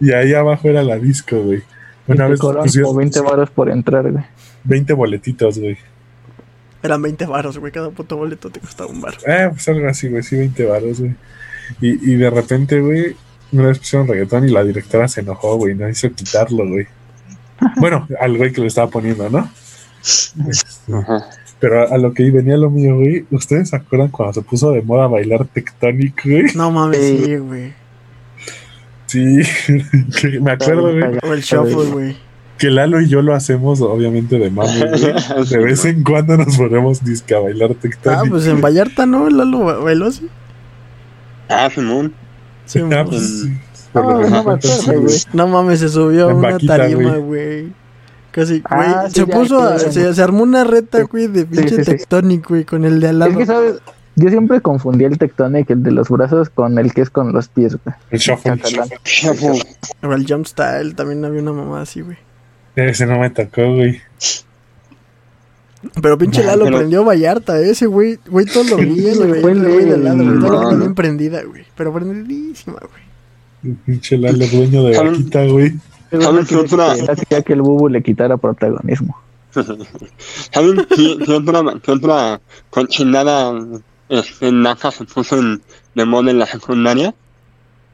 [0.00, 1.62] Y ahí abajo era la disco, güey.
[2.08, 4.24] Y Una te vez pusieron como 20 varos por entrar, güey.
[4.64, 5.78] 20 boletitos, güey.
[6.82, 7.70] Eran 20 varos, güey.
[7.70, 9.14] Cada puto boleto te costaba un bar.
[9.26, 11.14] Eh, pues algo así, güey, sí, 20 varos, güey.
[11.80, 13.16] Y, y de repente, güey,
[13.52, 16.86] una vez pusieron reggaetón y la directora se enojó, güey, no hizo quitarlo, güey.
[17.76, 19.50] Bueno, al güey que lo estaba poniendo, ¿no?
[20.02, 21.26] Este, Ajá.
[21.58, 24.80] pero a, lo que venía lo mío, güey, ¿ustedes se acuerdan cuando se puso de
[24.82, 26.44] moda bailar Tectonic, güey?
[26.54, 27.36] No mames, Sí.
[27.36, 27.72] güey.
[29.06, 29.38] Sí,
[30.40, 32.16] me acuerdo, güey, O el shuffle, güey.
[32.58, 35.46] que Lalo y yo lo hacemos, obviamente, de mame, güey.
[35.50, 38.30] De vez en cuando nos ponemos disque a bailar Ah, Tectonic.
[38.30, 39.28] pues en Vallarta, ¿no?
[39.28, 40.28] Lalo ba- bailó así.
[41.50, 42.14] Ah, Simón.
[42.64, 43.52] Sí, Ah, pues, sí.
[43.92, 45.16] No, no me Entonces, acuerdo, güey.
[45.32, 47.20] No mames, se subió a una vaquita, tarima, güey.
[47.62, 47.72] güey.
[48.30, 48.62] Casi, güey.
[48.86, 51.84] Ah, sí, se ya, puso, a- se, se armó una reta, güey, de pinche sí,
[51.84, 51.90] sí.
[51.90, 53.38] tectonic, güey, con el de al Es lado.
[53.38, 53.74] que, ¿sabes?
[54.16, 57.48] Yo siempre confundí el tectonic, el de los brazos, con el que es con los
[57.48, 57.96] pies, güey.
[58.10, 58.60] El shuffle.
[59.04, 59.52] Chapo.
[60.02, 62.18] O el jump style, también había una mamá así, güey.
[62.76, 64.00] Ese no me tocó, güey.
[66.02, 67.70] Pero pinche Lalo pero- prendió Vallarta, ¿eh?
[67.70, 70.76] ese güey, güey, todo lo el güey de güey, el- toda la no, no.
[70.78, 71.64] bien prendida, güey.
[71.76, 73.76] Pero prendidísima, güey.
[73.86, 75.72] Pinche Lalo, dueño de vaquita, güey.
[76.20, 76.94] ¿Saben qué otra?
[77.16, 79.16] quería que el bubu le quitara protagonismo.
[80.52, 82.40] ¿Saben qué, qué otra, qué otra
[82.70, 83.52] cochinada
[84.08, 85.62] este, naca se puso en,
[85.94, 87.14] de moda en la secundaria?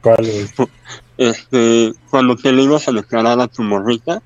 [0.01, 0.69] ¿Cuál, güey?
[1.17, 4.21] Este, cuando te le ibas a declarar a tu morrita,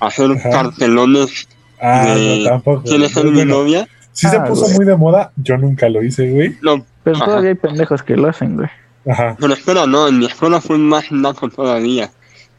[0.00, 0.50] hacer Ajá.
[0.50, 1.48] cartelones
[1.82, 2.82] Ah, de no, tampoco.
[2.84, 3.88] ¿Quién es mi novia?
[4.12, 4.76] sí se Ah, puso güey.
[4.76, 5.32] muy de moda.
[5.36, 6.56] Yo nunca lo hice, güey.
[6.62, 7.24] No, Pero Ajá.
[7.24, 8.68] todavía hay pendejos que lo hacen, güey.
[9.10, 9.36] Ajá.
[9.40, 12.10] pero espera, no, en mi escuela fue más naco todavía.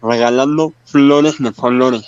[0.01, 2.05] Regalando flores de colores.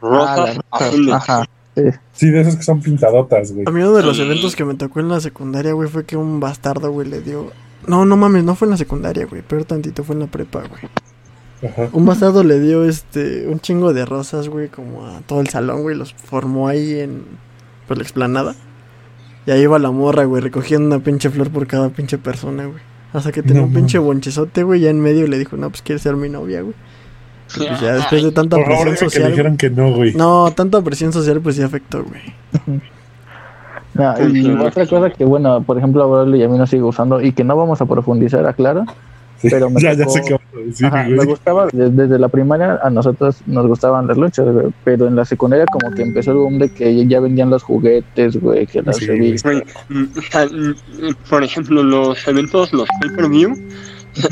[0.00, 1.12] Rosas, Ah, azules.
[1.14, 1.44] Ajá.
[1.76, 1.82] Sí.
[2.12, 3.64] Sí, de esas que son pintadotas, güey.
[3.66, 4.22] A mí uno de los Sí.
[4.22, 7.50] eventos que me tocó en la secundaria, güey, fue que un bastardo, güey, le dio...
[7.86, 10.60] No, no mames, no fue en la secundaria, güey, pero tantito fue en la prepa,
[10.60, 10.82] güey.
[11.62, 11.88] Ajá.
[11.92, 15.82] Un bastardo le dio, este, un chingo de rosas, güey, como a todo el salón,
[15.82, 17.24] güey, los formó ahí en,
[17.86, 18.54] pues, la explanada.
[19.46, 22.78] Y ahí iba la morra, güey, recogiendo una pinche flor por cada pinche persona, güey.
[23.12, 25.68] Hasta que tenía No un pinche bonchezote, güey, ya en medio y le dijo, no,
[25.70, 26.74] pues quieres ser mi novia, güey.
[27.56, 29.30] Y pues ya después de tanta Por favor, presión dime que le social.
[29.32, 30.14] dijeron que no, güey.
[30.14, 32.80] No, tanta presión social, pues sí afectó, güey.
[33.94, 36.84] No, y otra cosa que, bueno, por ejemplo, a Braulio y a mí nos sigue
[36.84, 38.84] usando y que no vamos a profundizar, aclaro.
[39.42, 40.36] Pero me ya, ya sé qué
[40.86, 45.06] Ajá, me gustaba, de- desde la primaria a nosotros nos gustaban las luchas, güey, pero
[45.06, 48.66] en la secundaria como que empezó el boom de que ya vendían los juguetes, güey,
[48.66, 49.62] que las Sí, revistas.
[49.88, 50.74] Güey, o sea, mm,
[51.30, 53.54] por ejemplo, los eventos, los pay-per-view,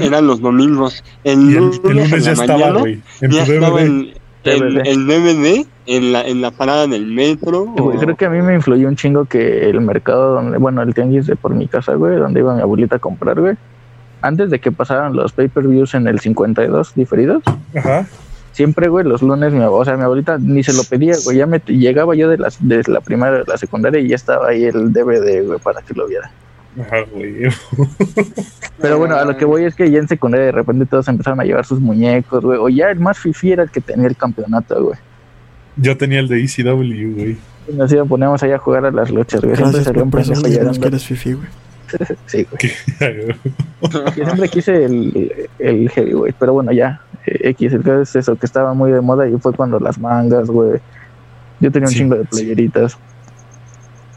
[0.00, 1.02] eran los domingos.
[1.24, 3.02] El lunes, el en lunes la ya estaba, mañana, güey.
[3.20, 4.12] En ya estaba DVD.
[4.44, 7.64] el, DVD en la, en la parada del metro.
[7.66, 10.82] Güey, o- Creo que a mí me influyó un chingo que el mercado donde, bueno,
[10.82, 13.56] el tianguis de por mi casa, güey, donde iba mi abuelita a comprar, güey.
[14.20, 17.42] Antes de que pasaran los pay-per-views en el 52 diferidos,
[17.76, 18.06] Ajá.
[18.52, 21.46] siempre, güey, los lunes, mi, o sea, mi abuelita ni se lo pedía, güey, ya
[21.46, 24.64] me llegaba yo de, las, de la primaria, de la secundaria y ya estaba ahí
[24.64, 26.30] el DVD, güey, para que lo viera.
[26.80, 27.48] Ajá, güey.
[28.80, 31.40] Pero bueno, a lo que voy es que ya en secundaria de repente todos empezaron
[31.40, 34.16] a llevar sus muñecos, güey, o ya el más fifi era el que tenía el
[34.16, 34.98] campeonato, güey.
[35.76, 36.74] Yo tenía el de ECW,
[37.14, 37.36] güey.
[37.68, 39.54] Y nos íbamos, poníamos ahí a jugar a las luchas, güey.
[39.54, 40.80] Siempre Gracias por llorando.
[40.80, 41.46] que eres fifi, güey.
[42.26, 43.34] Sí, güey.
[44.16, 47.00] Yo siempre quise el, el heavyweight, pero bueno, ya.
[47.26, 49.98] eh, X, el caso es eso, que estaba muy de moda y fue cuando las
[49.98, 50.80] mangas, güey.
[51.60, 52.28] Yo tenía un Sí, chingo de sí.
[52.30, 52.98] playeritas.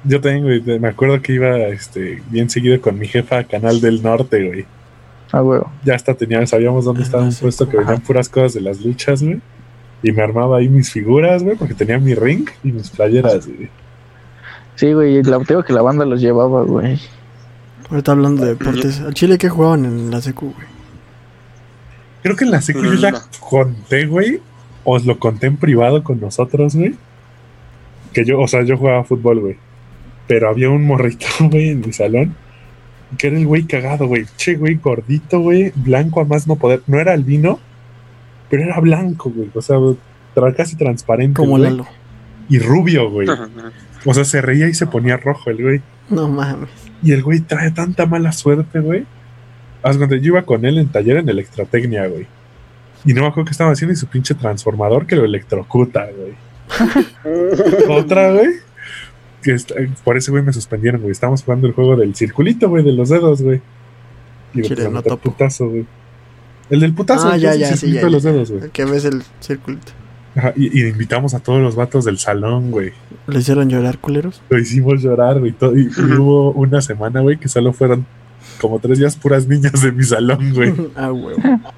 [0.04, 0.80] Yo también, güey.
[0.80, 4.66] Me acuerdo que iba este, bien seguido con mi jefa a Canal del Norte, güey.
[5.32, 5.62] Ah, güey.
[5.86, 7.42] Ya hasta teníamos, sabíamos dónde Ah, estaba un sí.
[7.44, 9.40] puesto que venían puras cosas de las luchas, güey.
[10.04, 13.70] Y me armaba ahí mis figuras, güey, porque tenía mi ring y mis playeras, güey.
[14.76, 17.00] Sí, güey, y la, te digo que la banda los llevaba, güey.
[17.92, 19.00] Ahorita hablando de deportes.
[19.02, 20.68] ¿A Chile qué jugaban en la secu, güey?
[22.24, 24.40] Creo que en la secu yo ya conté, güey.
[24.84, 26.96] Os lo conté en privado con nosotros, güey.
[28.14, 29.58] Que yo, o sea, yo jugaba fútbol, güey.
[30.28, 32.36] Pero había un morrito, güey, en mi salón.
[33.18, 34.26] Que era el güey cagado, güey.
[34.38, 35.72] Che, güey, gordito, güey.
[35.76, 36.82] Blanco a más no poder.
[36.88, 37.60] No era albino,
[38.50, 39.50] pero era blanco, güey.
[39.54, 39.76] O sea,
[40.34, 41.36] tra- casi transparente.
[41.36, 41.58] Como.
[41.58, 41.86] Lalo.
[42.48, 43.28] Y rubio, güey.
[44.06, 45.82] O sea, se reía y se ponía rojo el güey.
[46.10, 46.70] No mames.
[47.04, 49.06] Y el güey trae tanta mala suerte, güey.
[49.84, 52.28] Haz cuando yo iba con él en taller en electrotecnia, güey.
[53.06, 56.34] Y no me acuerdo qué estaba haciendo y su pinche transformador que lo electrocuta, güey.
[57.90, 58.50] Otra, güey.
[59.42, 61.12] Que está- por ese güey me suspendieron, güey.
[61.12, 63.60] Estábamos jugando el juego del circulito, güey, de los dedos, güey.
[64.54, 65.86] Y me Chile, pusieron no putazo, güey.
[66.70, 68.32] El del putazo, Ah, ya, es el ya, sí, circulito ya, de los ya.
[68.32, 68.70] dedos, güey.
[68.70, 69.92] Que ves el circulito.
[70.36, 72.92] Ajá, Y, y invitamos a todos los vatos del salón, güey.
[73.28, 74.42] ¿Le hicieron llorar, culeros?
[74.50, 75.52] Lo hicimos llorar, güey.
[75.52, 78.06] todo- Y, y hubo una semana, güey, que solo fueron
[78.60, 80.74] como tres días puras niñas de mi salón, güey.
[80.96, 81.36] ah, güey.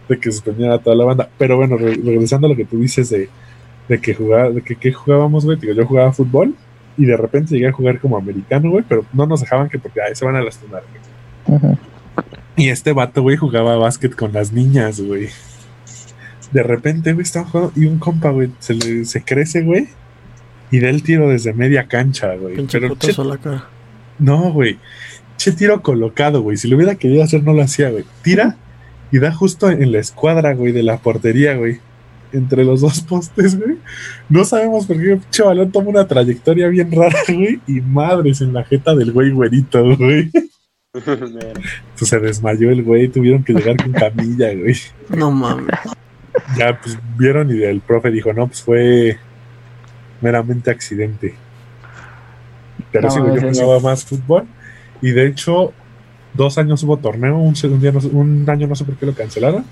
[0.09, 1.29] de que suspendían a toda la banda.
[1.37, 3.29] Pero bueno, re- regresando a lo que tú dices de,
[3.89, 5.57] de que jugaba, de que, que jugábamos, güey.
[5.59, 6.53] Digo, yo jugaba fútbol
[6.97, 9.99] y de repente llegué a jugar como americano, güey, pero no nos dejaban que porque
[10.01, 11.57] ahí se van a lastimar, güey.
[11.57, 11.77] Ujú.
[12.55, 15.29] Y este vato, güey, jugaba básquet con las niñas, güey.
[16.53, 19.87] De repente, güey, estaba jugando y un compa, güey, se, le- se crece, güey.
[20.71, 22.55] Y da el tiro desde media cancha, güey.
[22.55, 23.67] Pinche Pero che, a la cara.
[24.19, 24.77] no, güey.
[25.37, 26.57] Che tiro colocado, güey.
[26.57, 28.05] Si lo hubiera querido hacer, no lo hacía, güey.
[28.21, 28.57] Tira
[29.11, 31.79] y da justo en la escuadra, güey, de la portería, güey.
[32.31, 33.77] Entre los dos postes, güey.
[34.29, 37.59] No sabemos por qué pinche balón toma una trayectoria bien rara, güey.
[37.67, 40.31] Y madres en la jeta del güey güerito, güey.
[40.93, 43.07] Pues se desmayó el güey.
[43.07, 44.75] Tuvieron que llegar con camilla, güey.
[45.09, 45.75] No mames.
[46.57, 49.17] Ya, pues vieron y el profe dijo, no, pues fue
[50.21, 51.35] meramente accidente.
[52.91, 54.45] Pero No, sí, yo jugaba más fútbol.
[55.01, 55.73] Y de hecho,
[56.33, 59.05] dos años hubo torneo, un, segundo día no sé- un año no sé por qué
[59.05, 59.65] lo cancelaron.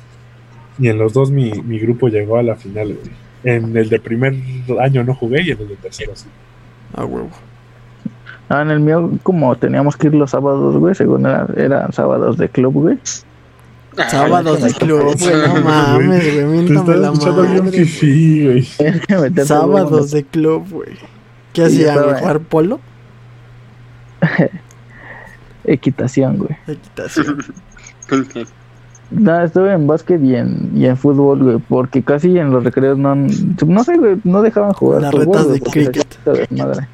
[0.79, 3.11] Y en los dos mi, mi grupo llegó a la final, güey.
[3.43, 4.35] En el de primer
[4.79, 6.27] año no jugué y en el de tercero sí.
[6.95, 7.29] A huevo.
[8.49, 12.37] Ah, en el mío, como teníamos que ir los sábados, güey, según era, eran sábados
[12.37, 12.99] de club, güey.
[14.09, 15.47] Sábados de club, güey.
[15.47, 16.45] No mames, güey.
[16.45, 17.77] Miéntame estás la escuchando bien madre.
[17.85, 18.63] fifí, güey.
[19.45, 20.89] Sábados de club, güey.
[21.53, 21.89] ¿Qué Sí, güey?
[21.89, 22.79] estaba- ¿Jugar polo?
[25.65, 26.57] Equitación, güey.
[26.67, 27.37] Equitación.
[29.11, 32.97] No, estuve en básquet y en, y en fútbol, güey, porque casi en los recreos
[32.97, 36.17] no, no sé, güey, no dejaban jugar Las fútbol, retas de cricket.
[36.25, 36.87] hacía desmadre.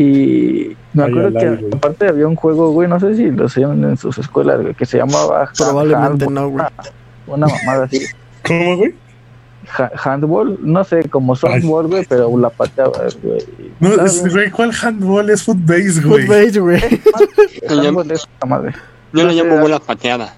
[0.00, 1.72] Y me Ay, acuerdo que güey.
[1.74, 4.86] aparte había un juego, güey, no sé si lo hacían en sus escuelas, güey, que
[4.86, 6.64] se llamaba Probablemente handball, no, güey.
[7.26, 8.06] una mamada así.
[8.46, 8.94] ¿Cómo, güey?
[9.76, 13.44] Ha- handball, no sé, como softball, güey, pero la pateabas, güey.
[13.80, 16.26] No, es- güey, ¿cuál handball es footbase, güey?
[16.26, 16.80] Footbase, güey.
[17.68, 18.72] Handball es esa madre.
[19.12, 20.32] Yo sé, llamo bola pateada.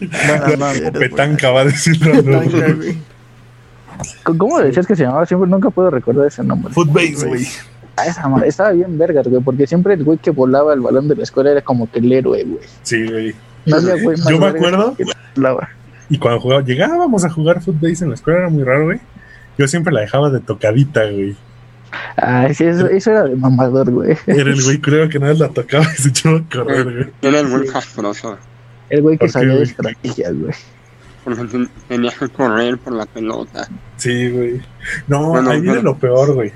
[0.00, 2.12] Bueno, no, Eres Petanca va a decirlo.
[4.24, 5.26] ¿Cómo decías que se llamaba?
[5.26, 6.72] Siempre nunca puedo recordar ese nombre.
[6.74, 7.46] Footbase, güey.
[7.96, 11.08] Ah, esa madre, estaba bien vergas, güey, porque siempre el güey que volaba el balón
[11.08, 12.64] de la escuela era como que el héroe, güey.
[12.82, 13.34] Sí, güey.
[13.66, 14.94] No había güey más Yo me acuerdo.
[14.96, 15.68] que la volaba.
[16.08, 18.98] Y cuando jugaba, llegábamos a jugar footbase en la escuela, era muy raro, güey.
[19.58, 21.36] Yo siempre la dejaba de tocadita, güey.
[22.16, 24.16] Ah, sí, eso, eso era de mamador, güey.
[24.26, 27.06] Era el güey, creo que nada la tocaba y se echaba a correr, güey.
[27.20, 28.38] Era el muy castroso.
[28.88, 29.68] El güey que ¿Por qué, sabía de güey?
[29.68, 30.52] estrategias, güey.
[31.24, 33.68] Porque ten- tenías que correr por la pelota.
[33.96, 34.60] Sí, güey.
[35.06, 36.52] No, Bueno, ahí viene lo peor, güey.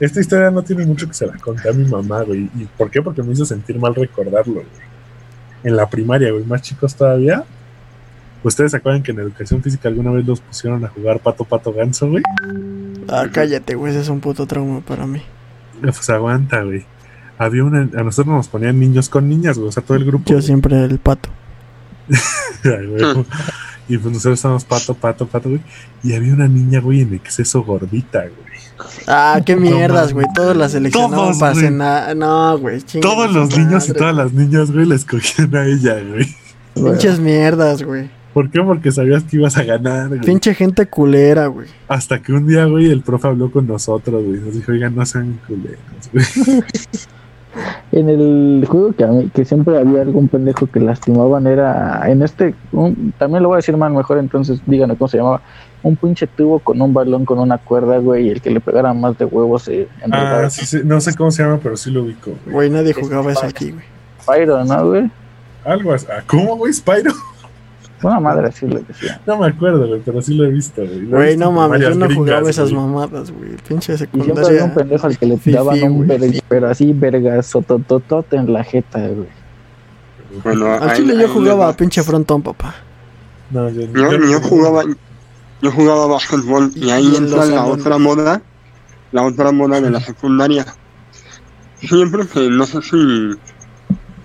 [0.00, 2.50] Esta historia no tiene mucho que se la conté a mi mamá, güey.
[2.54, 3.00] ¿Y por qué?
[3.00, 4.66] Porque me hizo sentir mal recordarlo, güey.
[5.62, 7.44] En la primaria, güey, más chicos todavía.
[8.42, 11.72] ¿Ustedes se acuerdan que en educación física alguna vez los pusieron a jugar pato, pato,
[11.72, 12.22] ganso, güey?
[13.08, 15.22] Ah, cállate, güey, ese es un puto trauma para mí.
[15.80, 16.84] Pues aguanta, güey.
[17.38, 20.30] Había una, a nosotros nos ponían niños con niñas, güey, o sea, todo el grupo.
[20.30, 21.30] Yo siempre el pato.
[22.64, 23.24] Ay, güey.
[23.90, 25.60] Y pues nosotros estábamos pato, pato, pato, güey.
[26.04, 28.60] Y había una niña, güey, en exceso gordita, güey.
[29.08, 30.26] Ah, qué mierdas, güey.
[30.32, 32.16] Todos la seleccionaban Todos, para cenar.
[32.16, 32.80] No, güey.
[33.02, 36.36] Todos los niños y todas las niñas, güey, la escogían a ella, güey.
[36.74, 38.08] Pinches mierdas, güey.
[38.32, 38.62] ¿Por qué?
[38.62, 40.20] Porque sabías que ibas a ganar, güey.
[40.20, 41.66] Pinche gente culera, güey.
[41.88, 44.38] Hasta que un día, güey, el profe habló con nosotros, güey.
[44.38, 45.78] Nos dijo, oigan, no sean culeros,
[46.12, 46.24] güey.
[47.92, 52.22] En el juego que, a mí- que siempre había algún pendejo que lastimaban era en
[52.22, 55.40] este, un- también lo voy a decir mal mejor, entonces díganme cómo se llamaba.
[55.82, 58.92] Un pinche tubo con un balón con una cuerda, güey, y el que le pegara
[58.94, 60.46] más de huevos se enredaba.
[60.46, 62.54] Ah, sí, sí, no sé cómo se llama, pero sí lo ubico, güey.
[62.54, 63.84] Güey, nadie jugaba eso aquí, güey.
[64.26, 65.10] Pyro, ¿no, güey?
[65.64, 66.06] Algo así.
[66.10, 66.72] Ah, ¿Cómo, güey?
[66.72, 67.12] ¿Spyro?
[68.02, 69.20] Una madre así le decía.
[69.26, 71.04] No me acuerdo, güey, pero sí lo he visto, güey.
[71.06, 72.82] Güey, no mames, yo no gringas, jugaba esas güey.
[72.86, 73.56] mamadas, güey.
[73.68, 74.74] Pinche Y siempre había un secundaria.
[74.74, 79.28] pendejo al que le Fifi, daban un verga, pero así vergazotototote en la jeta, güey.
[80.44, 81.76] Bueno, Al chile yo jugaba va.
[81.76, 82.74] pinche frontón, papá.
[83.50, 84.82] No, yo, Yo, no yo jugaba,
[85.60, 88.40] yo jugaba básquetbol y ahí entra la otra moda,
[89.12, 90.64] la otra moda de la secundaria.
[91.80, 93.30] Siempre que no sé si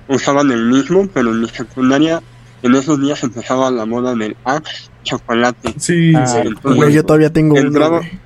[0.07, 2.21] usaban el mismo, pero en mi secundaria
[2.65, 5.73] en esos días empezaba la moda del Axe chocolate.
[5.77, 6.37] Sí, Ah, sí.
[6.43, 8.19] entonces- Güey, yo todavía tengo uno, Entraba- güey.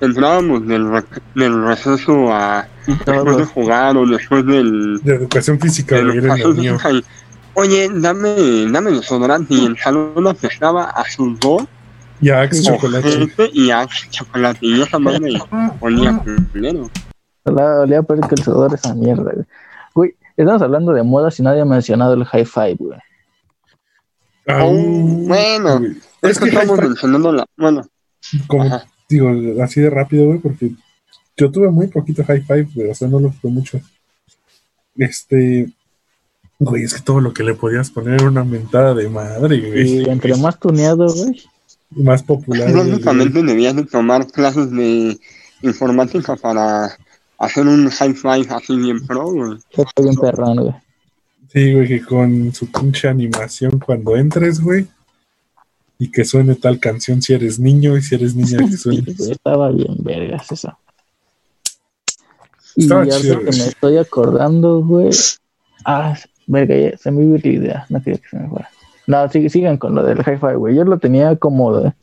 [0.00, 0.86] Entrábamos del,
[1.34, 7.02] del receso a después de jugar o después del De educación física, de física y,
[7.54, 11.66] Oye, dame, dame desodorante y el salón apestaba a sudor
[12.20, 13.30] Y Axe chocolate.
[13.54, 14.58] Y Axe chocolate.
[14.60, 15.40] Y esa madre
[15.80, 16.20] olía
[16.52, 16.90] culero.
[17.44, 19.46] olía olía peor que el sudor esa mierda, güey.
[19.94, 22.98] Güey, estamos hablando de modas y nadie ha mencionado el high five, güey.
[24.46, 25.80] Ah, bueno.
[26.22, 27.46] Es Es que estamos mencionando la.
[27.56, 27.88] Bueno,
[28.46, 28.86] como Ajá.
[29.08, 29.30] digo,
[29.62, 30.72] así de rápido, güey, porque
[31.36, 33.80] yo tuve muy poquito high five, güey, o sea, no lo fue mucho.
[34.96, 35.68] Este,
[36.58, 40.00] güey, es que todo lo que le podías poner era una mentada de madre, güey.
[40.00, 41.42] Y entre más tuneado, güey.
[41.90, 42.70] Más popular.
[42.72, 42.90] güey.
[42.90, 45.18] básicamente debías de tomar clases de
[45.62, 46.96] informática para
[47.38, 49.58] hacer un high five así bien pro, güey.
[49.70, 50.74] Está bien perrón, güey.
[51.56, 54.86] Sí, güey, que con su pinche animación cuando entres, güey.
[55.98, 59.14] Y que suene tal canción si eres niño y si eres niña que Sí, suene.
[59.16, 60.76] güey, estaba bien vergas eso.
[62.74, 65.08] Y Estaba ahorita chido, que me estoy acordando, güey.
[65.86, 66.14] Ah,
[66.46, 67.86] verga, ya se me iba la idea.
[67.88, 68.68] No quería que se me fuera.
[69.06, 70.76] No, sig- sigan con lo del hi-fi, güey.
[70.76, 71.74] Yo lo tenía como...
[71.80, 71.94] de-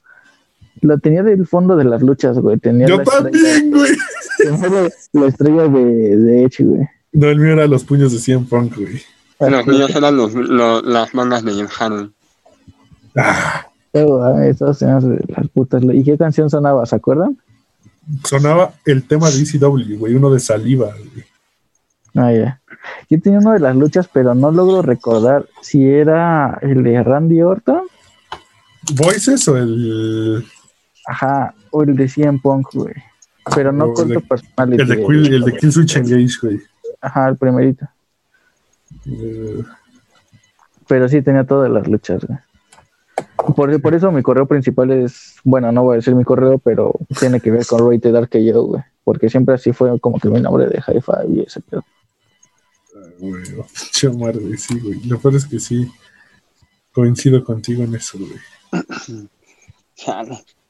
[0.82, 2.58] Lo tenía del fondo de las luchas, güey.
[2.58, 3.92] Tenía Yo también, güey.
[5.14, 6.88] la estrella de, de Edge, güey.
[7.12, 9.00] No, el mío era los puños de 100 Punk, güey.
[9.40, 12.12] Los míos eran los, lo- las mangas de Jeff Hardy.
[13.18, 15.84] Ah, Pero, ah, esas hacen las putas.
[15.84, 16.86] ¿Y qué canción sonaba?
[16.86, 17.38] ¿Se acuerdan?
[18.26, 21.26] sonaba el tema de ECW, güey, uno de saliva, güey.
[22.16, 22.62] Ah, ya.
[23.10, 27.42] Yo tenía uno de las luchas, pero no logro recordar si era el de Randy
[27.42, 27.84] Orton,
[28.96, 30.46] ¿Voices o el,
[31.08, 32.94] ajá, o el de CM Punk, güey.
[33.56, 34.82] Pero no O con el tu de- personality.
[34.82, 36.60] el de, Kill, el de Kill Switch Engage, güey?
[37.00, 37.88] Ajá, el primerito.
[39.06, 39.64] Eh,
[40.88, 42.40] Pero sí tenía todas las luchas, güey.
[43.56, 46.94] Por, por eso mi correo principal es, bueno, no voy a decir mi correo, pero
[47.20, 48.84] tiene que ver con Rated RKO, güey.
[49.04, 51.84] Porque siempre así fue como que mi nombre de Hi-Fi y ese pedo.
[53.20, 53.68] güey, oh,
[54.14, 55.04] güey, sí, güey.
[55.04, 55.92] Lo peor es que sí,
[56.94, 58.40] coincido contigo en eso, güey.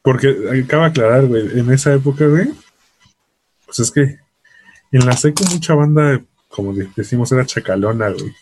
[0.01, 0.27] Porque
[0.65, 2.49] acaba de aclarar, güey, en esa época, güey,
[3.65, 4.19] pues es que
[4.91, 6.21] en la seco mucha banda,
[6.55, 8.33] como de- decimos, era chacalona, güey.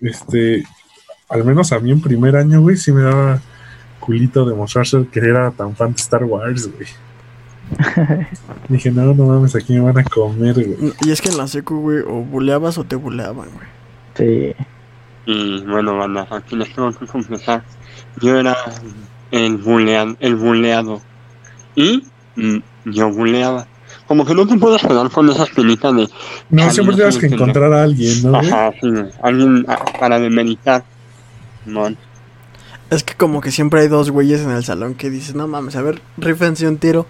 [0.00, 0.64] Este,
[1.28, 3.40] al menos a mí en primer año, güey, sí me daba
[4.00, 6.88] culito demostrarse que era tan fan de Star Wars, güey.
[8.68, 10.92] Dije, no, no mames, aquí me van a comer, güey.
[11.02, 13.66] Y es que en la secu, güey, o buleabas o te buleaban, güey.
[14.16, 14.54] Sí.
[15.26, 17.64] Y bueno, banda, aquí les tengo que confesar.
[18.20, 18.54] Yo era
[19.30, 21.00] el, bulea- el buleado.
[21.74, 22.04] Y
[22.36, 23.66] mm, yo buleaba.
[24.14, 26.08] Como que no te puedes quedar con esa espinita de.
[26.48, 28.38] No, siempre tienes que encontrar a alguien, ¿no?
[28.38, 28.88] Ajá, sí.
[29.20, 30.84] Alguien ah, para demeritar.
[31.66, 31.88] No.
[32.90, 35.74] Es que como que siempre hay dos güeyes en el salón que dices, no mames,
[35.74, 37.06] a ver, rifense un tiro.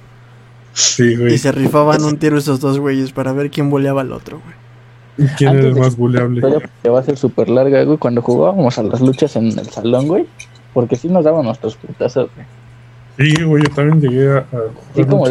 [0.73, 1.35] Sí, güey.
[1.35, 5.29] Y se rifaban un tiro esos dos güeyes para ver quién boleaba al otro, güey.
[5.37, 6.37] ¿Quién Antes era el más buleable?
[6.37, 9.69] historia que va a ser súper larga, güey, cuando jugábamos a las luchas en el
[9.69, 10.27] salón, güey.
[10.73, 12.47] Porque sí nos daban nuestros putazos, güey.
[13.19, 14.39] Sí, güey, yo también llegué a.
[14.39, 14.47] a-
[14.95, 15.27] Sí, como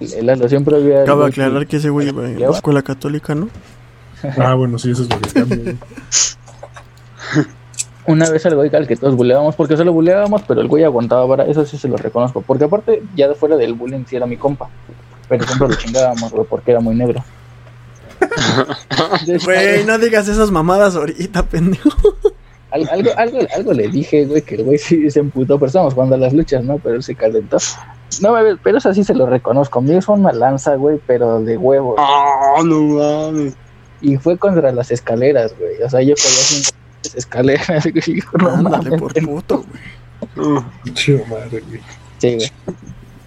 [0.00, 1.04] el Lalo siempre había.
[1.04, 3.48] Cabe aclarar que ese güey iba en la escuela católica, ¿no?
[4.38, 5.76] Ah, bueno, sí, eso es lo que cambia, güey.
[8.06, 11.24] una vez al güey al que todos buleábamos, porque solo buleábamos, pero el güey aguantaba
[11.26, 12.42] vara, eso sí se lo reconozco.
[12.42, 14.68] Porque aparte, ya de fuera del bullying sí era mi compa.
[15.28, 17.22] Pero siempre lo chingábamos, güey, porque era muy negro.
[19.44, 21.90] Güey, no digas esas mamadas ahorita, pendejo.
[22.70, 25.94] al- algo, algo, algo le dije, güey, que el güey sí se emputó, pero estábamos
[25.94, 26.78] jugando a las luchas, ¿no?
[26.78, 27.58] Pero él se calentó.
[28.20, 29.78] No, a ver, pero eso sí se lo reconozco.
[29.78, 31.96] A mí es una lanza, güey, pero de huevos.
[31.98, 33.54] Ah, no mames.
[34.00, 35.80] Y fue contra las escaleras, güey.
[35.82, 36.62] O sea, yo caí en
[37.04, 38.18] las escaleras, güey.
[38.18, 39.00] y no mames.
[39.00, 39.64] por puto,
[40.36, 40.48] güey.
[40.48, 41.80] Uh, Chido madre, güey.
[42.18, 42.52] Sí, güey.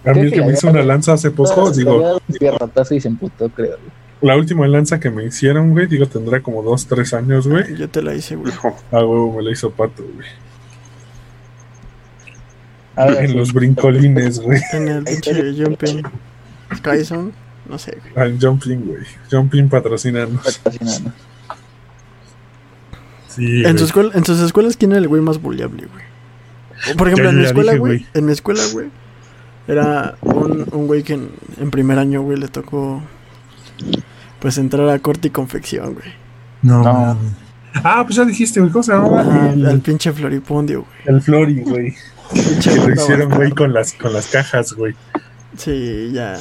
[0.04, 3.78] A mí el que me hizo una lanza hace poco, digo, y se emputó, creo.
[4.20, 7.74] la última lanza que me hicieron, güey, digo, tendrá como dos, tres años, güey.
[7.76, 8.52] Yo te la hice, güey.
[8.52, 8.76] hijo.
[8.92, 10.28] A huevo me la hizo pato, güey.
[12.96, 13.34] Ver, En sí.
[13.34, 14.60] los brincolines, güey.
[14.72, 16.02] En el pinche Jumping
[16.76, 17.32] Skyzone,
[17.68, 18.12] no sé, güey.
[18.16, 19.02] Ah, en Jumping, güey.
[19.30, 20.42] Jumping patrocinanos.
[20.62, 21.12] Patrocinando.
[23.28, 23.78] Sí, En, güey.
[23.78, 26.94] su escuela, en sus escuelas, ¿quién era el güey más bulliable, güey?
[26.96, 27.98] Por ejemplo, Ya, en mi escuela, dije, güey.
[27.98, 28.06] güey.
[28.14, 28.88] En mi escuela, güey.
[29.66, 33.02] Era un, un güey que en, en primer año, güey, le tocó.
[34.40, 36.06] Pues entrar a corte y confección, güey.
[36.62, 36.82] No.
[36.82, 37.18] No.
[37.82, 38.70] Ah, pues ya dijiste, güey.
[38.70, 39.50] ¿Cómo se llamaba?
[39.50, 41.16] El, pinche floripondio, güey.
[41.16, 41.94] el Flori, güey.
[42.32, 44.94] Que lo hicieron, güey, con las, con las cajas, güey.
[45.56, 46.38] Sí, ya.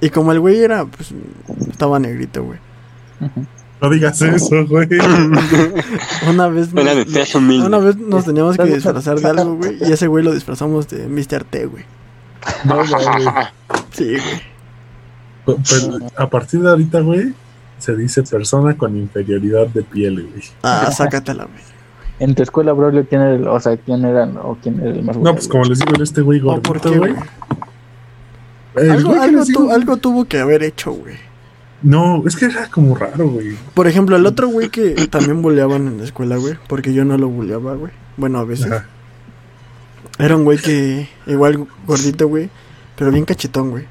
[0.00, 1.12] Y como el güey era, pues,
[1.70, 2.58] estaba negrito, güey.
[3.80, 4.88] No digas eso, güey.
[6.28, 9.78] Una vez, nos, una vez nos teníamos que disfrazar de algo, güey.
[9.80, 11.44] Y ese güey lo disfrazamos de Mr.
[11.44, 11.84] T, güey.
[12.64, 13.26] No, mames.
[13.92, 15.62] Sí, güey.
[15.70, 17.32] Pero a partir de ahorita, güey,
[17.78, 20.42] se dice persona con inferioridad de piel, güey.
[20.62, 21.75] Ah, sácatela, güey.
[22.18, 25.02] En tu escuela, Braulio, ¿quién era el, o sea, quién era, o quién era el
[25.02, 27.14] más No, pues como les digo, este güey ¿O por gordito, qué, güey.
[28.90, 31.14] Algo, güey algo, tu- tuvo que haber hecho, güey.
[31.82, 33.56] No, es que era como raro, güey.
[33.74, 36.54] Por ejemplo, el otro güey que también buleaban en la escuela, güey.
[36.68, 37.92] Porque yo no lo buleaba, güey.
[38.16, 38.72] Bueno, a veces.
[38.72, 38.86] Ajá.
[40.18, 42.48] Era un güey que, igual gordito, güey.
[42.96, 43.84] Pero bien cachetón, güey.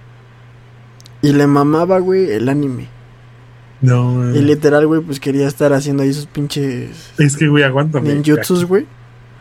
[1.22, 2.88] Y le mamaba, güey, el anime.
[3.86, 4.38] No, güey.
[4.38, 8.14] Y literal, güey, pues quería estar haciendo ahí sus pinches Es que, güey, aguántame.
[8.14, 8.86] ninjutsus, güey.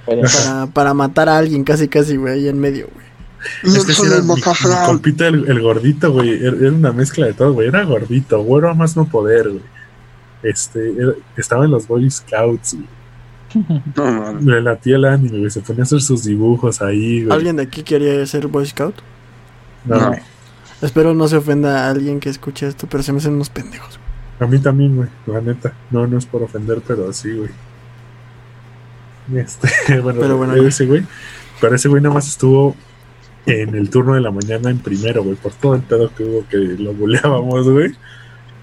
[0.06, 3.04] Para, para matar a alguien casi, casi, güey, ahí en medio, güey.
[3.76, 4.40] Es que sí era mi, mi
[4.86, 6.44] compita el, el gordito, güey.
[6.44, 7.68] Era, era una mezcla de todo, güey.
[7.68, 9.62] Era gordito, güero a más no poder, güey.
[10.42, 12.86] Este, era- estaba en los Boy Scouts, güey.
[13.96, 14.44] No mames.
[14.44, 15.50] Le latía el anime, güey.
[15.50, 17.34] Se ponía a hacer sus dibujos ahí, güey.
[17.36, 18.96] ¿Alguien de aquí quería ser Boy Scout?
[19.84, 20.12] No, No.
[20.82, 23.96] Espero no se ofenda a alguien que escuche esto, pero se me hacen unos pendejos.
[23.98, 24.03] güey.
[24.40, 25.08] A mí también, güey.
[25.26, 25.72] La neta.
[25.90, 27.50] No, no es por ofender, pero sí, güey.
[29.34, 29.68] Este,
[30.00, 31.04] bueno, Pero bueno, ese güey.
[31.60, 32.74] Pero ese güey nada más estuvo
[33.46, 35.36] en el turno de la mañana en primero, güey.
[35.36, 37.94] Por todo el pedo que hubo que lo buleábamos, güey.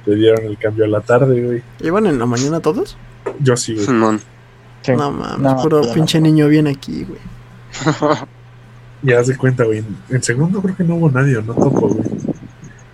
[0.05, 1.63] Le dieron el cambio a la tarde, güey.
[1.79, 2.97] ¿Iban en la mañana todos?
[3.39, 3.85] Yo sí, güey.
[3.85, 4.91] Sí.
[4.93, 6.25] No mames, No, puro no, pinche no.
[6.25, 7.19] niño bien aquí, güey.
[9.03, 9.79] Y haz de cuenta, güey.
[9.79, 12.07] En, en segundo creo que no hubo nadie, no topo, güey.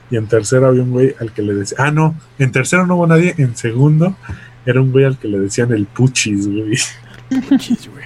[0.10, 1.78] Y en tercero había un güey al que le decía.
[1.80, 2.16] Ah, no.
[2.40, 3.36] En tercero no hubo nadie.
[3.38, 4.16] En segundo
[4.66, 6.78] era un güey al que le decían el puchis, güey.
[7.50, 8.06] Puchis, güey.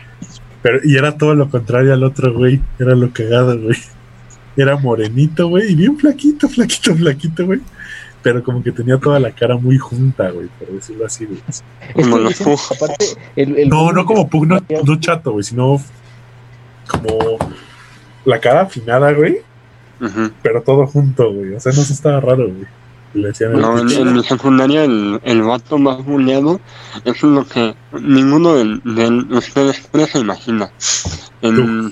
[0.62, 2.62] Pero, y era todo lo contrario al otro, güey.
[2.80, 3.78] Era lo cagado, güey.
[4.56, 5.72] Era morenito, güey.
[5.72, 7.62] Y bien flaquito, flaquito, flaquito, güey.
[8.22, 11.40] Pero como que tenía toda la cara muy junta, güey, por decirlo así, güey.
[11.48, 12.60] Dicen, Pug.
[12.76, 15.82] aparte, el, el No, no como Pug, no, no chato, güey, sino
[16.88, 17.38] como
[18.26, 19.40] la cara afinada, güey.
[20.42, 21.54] Pero todo junto, güey.
[21.56, 22.66] O sea, no se estaba raro, güey.
[23.14, 26.62] Y Le decían el No, en, mi secundaria el, el vato más buleado
[27.04, 30.72] es lo que ninguno de, de ustedes tres se imagina.
[31.42, 31.92] En,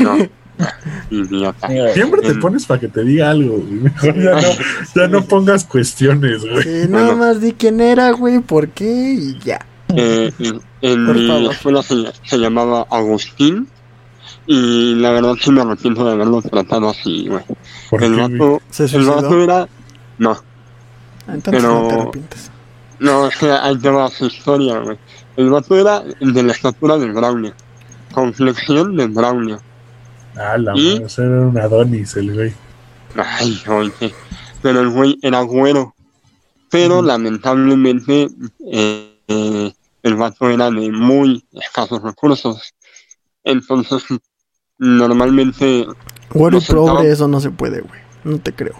[0.00, 0.16] no,
[1.10, 1.68] idiota.
[1.68, 3.70] Mira, Siempre te en- pones para que te diga algo, güey.
[3.80, 4.48] Mejor ya no,
[4.96, 6.62] ya no pongas cuestiones, güey.
[6.62, 7.16] Sí, nada Bueno.
[7.18, 9.64] más di quién era, güey, por qué y ya.
[9.94, 11.52] Eh, en en Por mi favor.
[11.52, 13.68] escuela se, se llamaba Agustín
[14.48, 17.44] y la verdad sí me arrepiento de haberlo tratado así, güey.
[17.90, 19.68] ¿Por El vato, Se el vato era...
[20.18, 20.32] No,
[21.26, 22.50] Ah, Entonces pero- no te arrepientes.
[22.98, 24.98] no, o sea, ahí te va su historia, güey.
[25.36, 27.52] El vato era de la estatura del Braulio,
[28.12, 29.60] con flexión del Braulio.
[30.36, 30.92] Ah, la ¿Y?
[30.94, 32.52] madre, o sea, era un Adonis el güey.
[33.16, 34.14] Ay, oye.
[34.62, 35.94] Pero el güey era güero.
[36.70, 38.28] Pero lamentablemente
[38.72, 42.74] eh, eh, el vato era de muy escasos recursos.
[43.44, 44.02] Entonces,
[44.78, 45.86] normalmente
[46.32, 48.00] Güero y pobre, eso no se puede, güey.
[48.24, 48.74] No te creo.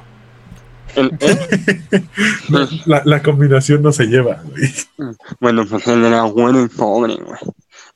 [2.86, 5.14] La, la combinación no se lleva, güey.
[5.40, 7.38] bueno, pues él era güero y pobre, güey.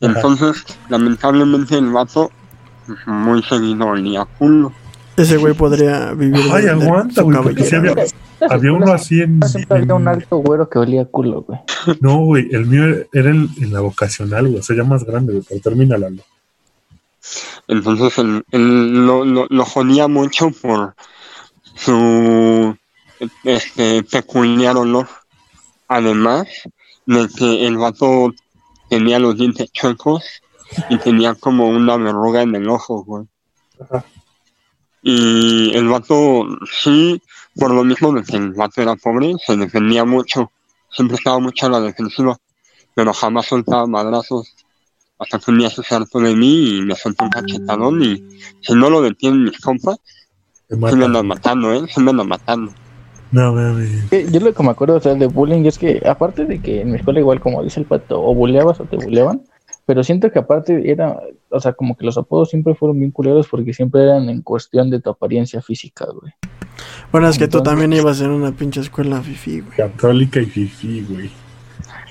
[0.00, 2.30] Entonces, lamentablemente el vato
[3.07, 4.72] muy seguido olía culo.
[5.16, 6.42] Ese güey podría vivir.
[6.53, 8.05] Ay, aguanta, güey, porque cabellera,
[8.48, 9.42] había, uno así en.
[9.42, 11.59] Siempre había un alto güero que olía culo, güey.
[12.00, 15.32] no, güey, el mío era en, en la vocacional, güey, o sea, ya más grande,
[15.32, 16.11] güey, pero termina la
[17.68, 20.95] Entonces él, él lo, lo, lo jodía mucho por
[21.77, 22.77] su
[23.45, 25.09] este, peculiar olor.
[25.89, 26.49] Además
[27.07, 28.33] de que el vato
[28.89, 30.25] tenía los dientes chuecos
[30.89, 33.25] y tenía como una verruga en el ojo, güey.
[33.81, 34.05] Ajá.
[35.03, 37.20] Y el vato, sí,
[37.57, 40.53] por lo mismo de que el vato era pobre, se defendía mucho.
[40.91, 42.39] Siempre estaba mucho a la defensiva,
[42.95, 44.55] pero jamás soltaba madrazos
[45.23, 48.25] hasta que un día se hartó de mí y me soltó un cachetadón y
[48.61, 49.99] si no lo detienen mis compas,
[50.68, 51.87] se me andan matando, ¿eh?
[51.89, 52.73] Se me andan matando.
[53.31, 54.11] No, mames.
[54.31, 56.91] Yo lo que me acuerdo, o sea, de bullying es que, aparte de que en
[56.91, 59.43] mi escuela, igual como dice el pato, o bulleabas o te bulleaban,
[59.87, 61.18] pero siento que aparte era,
[61.51, 64.91] o sea, como que los apodos siempre fueron bien culeros porque siempre eran en cuestión
[64.91, 66.33] de tu apariencia física, güey.
[67.11, 69.77] Bueno, es que tú también ibas en una pinche escuela fifi, güey.
[69.77, 71.31] Católica y fifi, güey.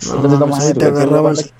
[0.07, 1.53] No, Entonces, no mames, ahí te agarrabas.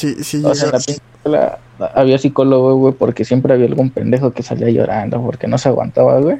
[0.00, 1.58] Pero Sí, sí, O sea, en la llegas- pinche escuela
[1.94, 6.18] había psicólogo, güey, porque siempre había algún pendejo que salía llorando porque no se aguantaba,
[6.20, 6.38] güey.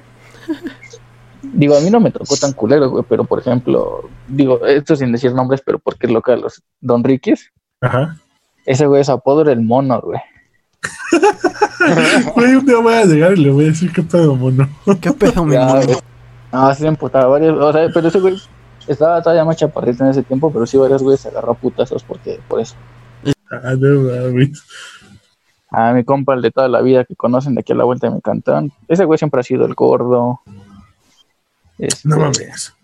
[1.42, 5.12] Digo, a mí no me tocó tan culero, güey, pero por ejemplo, digo, esto sin
[5.12, 8.16] decir nombres, pero porque es local, los Don Riquis, Ajá.
[8.66, 10.20] ese güey, su apodo era el mono, güey.
[12.34, 14.68] Güey, un día voy a llegar y le voy a decir qué pedo, mono.
[15.00, 15.74] ¿Qué pedo, mi mono?
[15.82, 15.96] güey.
[16.52, 18.36] No, sí me emputaba varios, o sea, pero ese güey
[18.86, 22.02] estaba todavía más chaparrito en ese tiempo, pero sí varios güeyes se agarró a putazos
[22.02, 22.74] porque, por eso.
[23.50, 24.62] Ah, no, mames.
[25.70, 28.08] A mi compa, el de toda la vida que conocen de aquí a la vuelta
[28.08, 30.40] de mi cantón, ese güey siempre ha sido el gordo.
[31.78, 32.74] Este, No mames.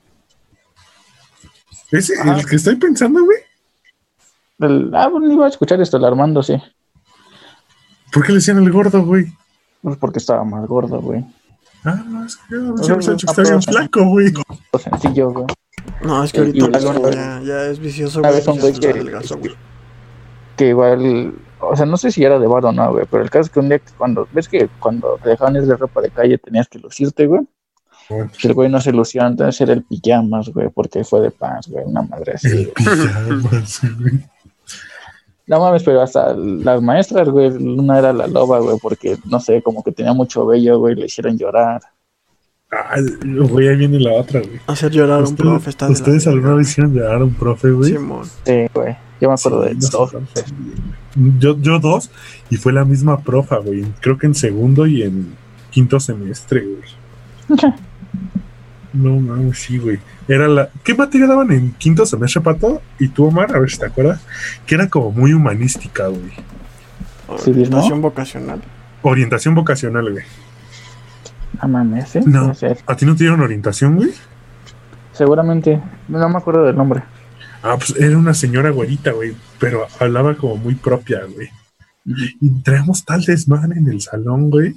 [1.91, 2.39] ¿Es Ajá.
[2.39, 3.39] el que estoy pensando, güey?
[4.61, 6.55] el- ah, bueno, iba a escuchar esto, el Armando, sí.
[8.13, 9.27] ¿Por qué le decían el gordo, güey?
[9.83, 11.25] Pues porque estaba más gordo, güey.
[11.85, 12.57] Ah, no, es que
[13.27, 14.33] está bien flaco, güey.
[14.73, 15.47] Lo sencillo, güey.
[16.03, 16.79] No, es que ahorita
[17.11, 18.41] ya, ya es vicioso, Una güey.
[18.41, 19.55] vez un ya güey se que- adelgazó, güey.
[20.57, 23.31] Que igual, o sea, no sé si era de bar o no, güey, pero el
[23.31, 26.11] caso es que un día, cuando, ves que cuando te dejaban ir de ropa de
[26.11, 27.43] calle tenías que lucirte, güey.
[28.33, 31.69] Si el güey no se lució, entonces era el pijamas, güey, porque fue de paz,
[31.69, 32.49] güey, una madre así.
[32.49, 34.25] El pijamas, güey.
[35.47, 39.63] No mames, pero hasta las maestras, güey, una era la loba, güey, porque, no sé,
[39.63, 41.83] como que tenía mucho vello, güey, le hicieron llorar.
[42.77, 44.61] Ah, güey, ahí viene la otra, güey.
[44.67, 47.71] Hacer llorar a un ¿Ustedes, profe está ¿ustedes alguna vez hicieron llorar a un profe,
[47.71, 47.93] güey?
[47.93, 48.27] Simón.
[48.45, 51.39] Sí, güey, yo me acuerdo Sí, de también.
[51.39, 52.11] Yo, yo dos,
[52.51, 53.85] y fue la misma profa, güey.
[54.01, 55.35] Creo que en segundo y en
[55.71, 57.61] quinto semestre, güey.
[58.95, 59.99] No mames, sí, güey.
[60.29, 60.69] Era la.
[60.85, 62.81] ¿Qué materia daban en quinto semestre, pato?
[63.01, 64.21] Y tú, Omar, a ver si te acuerdas.
[64.67, 66.31] Que era como muy humanística, güey.
[67.27, 68.63] Orientación vocacional.
[69.03, 70.25] Orientación vocacional, güey.
[71.63, 72.21] No mames, sí.
[72.25, 72.53] No.
[72.87, 74.11] ¿A ti no te dieron orientación, güey?
[75.13, 77.03] Seguramente, no me acuerdo del nombre.
[77.63, 79.35] Ah, pues era una señora güerita, güey.
[79.59, 81.49] Pero hablaba como muy propia, güey.
[82.05, 84.75] Y traíamos tal desmadre en el salón, güey.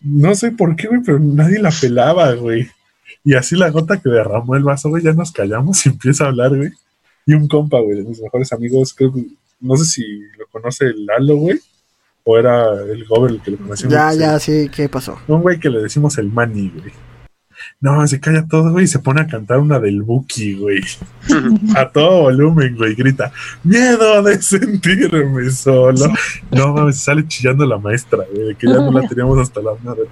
[0.00, 2.68] No sé por qué, güey, pero nadie la pelaba, güey.
[3.24, 6.28] Y así la gota que derramó el vaso, güey, ya nos callamos y empieza a
[6.28, 6.70] hablar, güey.
[7.24, 9.26] Y un compa, güey, de mis mejores amigos, creo que,
[9.60, 10.02] no sé si
[10.38, 11.58] lo conoce el Lalo, güey,
[12.28, 13.88] o era el Gober el que lo conoció.
[13.88, 15.16] Ya, ya, sí, ¿qué pasó?
[15.28, 16.92] Un güey que le decimos el Manny, güey.
[17.80, 20.80] No, se calla todo, güey, y se pone a cantar una del Buki, güey.
[21.76, 23.30] A todo volumen, güey, grita,
[23.62, 26.12] miedo de sentirme solo.
[26.50, 29.72] No mames, sale chillando la maestra, güey, de que ya no la teníamos hasta la
[29.84, 30.06] madre.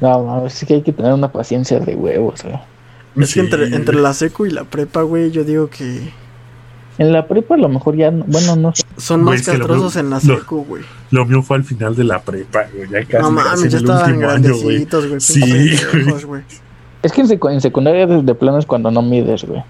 [0.00, 2.56] No, mames, sí que hay que tener una paciencia de huevos, güey.
[3.16, 6.12] Es que entre, entre la secu y la prepa, güey, yo digo que
[7.00, 8.82] En la prepa a lo mejor ya, no- bueno, no sé.
[8.98, 10.82] son Güey, más castrosos en la secu, güey.
[11.10, 13.78] Lo mío fue al final de la prepa, güey, ya casi, No mames, en ya
[13.78, 14.84] el estaban último año, güey.
[14.84, 15.20] grandecitos, güey.
[15.20, 16.42] Sí, güey.
[17.02, 19.62] Es que en, secu- en secundaria de, de plano es cuando no mides, güey.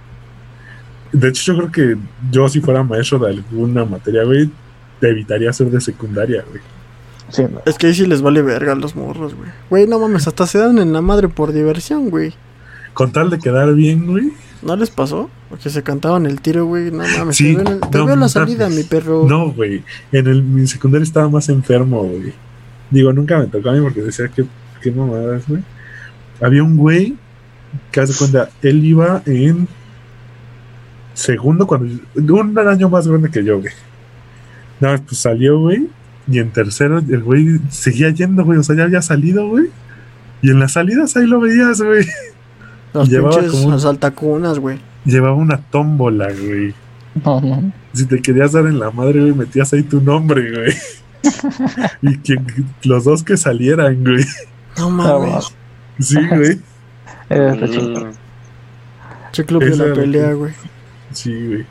[1.13, 1.97] De hecho, yo creo que
[2.31, 4.51] yo si fuera maestro de alguna materia, güey,
[5.01, 6.61] te evitaría ser de secundaria, güey.
[7.29, 7.61] Sí, no.
[7.65, 9.49] Es que ahí sí les vale verga a los morros, güey.
[9.71, 12.35] Güey, no mames, hasta se dan en la madre por diversión, güey.
[13.01, 14.31] Con tal de quedar bien, güey.
[14.63, 15.31] ¿No les pasó?
[15.49, 16.91] Porque se cantaban el tiro, güey.
[16.91, 18.33] No mames, Sí, te veo, en el- te no veo la mames.
[18.33, 19.27] salida, mi perro.
[19.27, 19.83] No, güey.
[20.13, 22.35] En el mi secundario estaba más enfermo, güey.
[22.91, 24.45] Digo, nunca me tocó a mí porque decía que
[24.83, 25.63] qué mamadas, güey.
[26.43, 27.17] Había un güey
[27.91, 29.67] que hace cuenta, él iba en
[31.15, 33.73] segundo cuando un año más grande que yo, güey.
[34.81, 35.89] No, pues salió, güey.
[36.31, 38.59] Y en tercero el güey seguía yendo, güey.
[38.59, 39.67] O sea, ya había salido, güey.
[40.43, 42.07] Y en las salidas ahí lo veías, güey.
[42.93, 44.79] Los llevaba pinches como un- asaltacunas, güey.
[45.05, 46.75] Llevaba una tómbola, güey.
[47.25, 47.73] No, no.
[47.93, 50.75] Si te querías dar en la madre, güey, metías ahí tu nombre, güey.
[52.03, 52.37] y que
[52.85, 54.25] los dos que salieran, güey.
[54.79, 55.55] No mames.
[55.99, 56.61] Sí, güey.
[57.29, 57.55] Era.
[57.55, 58.13] Mm,
[59.33, 60.53] Chiclo vio Esa la pelea, que- güey.
[61.13, 61.67] Sí, güey.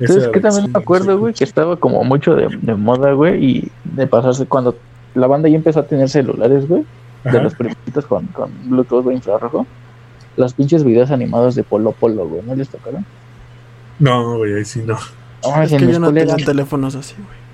[0.00, 1.18] Esa ¿Sabes era qué la también sí, me acuerdo, sí.
[1.18, 1.34] güey?
[1.34, 4.76] Que estaba como mucho de, de moda, güey, y de pasarse cuando
[5.14, 6.84] la banda ya empezó a tener celulares, güey,
[7.24, 9.66] de los primeritos con, con Bluetooth, güey, infrarrojo.
[10.36, 13.04] Los pinches videos animados de Polo Polo, güey, ¿no les tocaron?
[13.98, 14.98] No, güey, ahí sí no.
[15.42, 17.44] No mames, Es en que mi yo no escuela tenía era, teléfonos así, güey.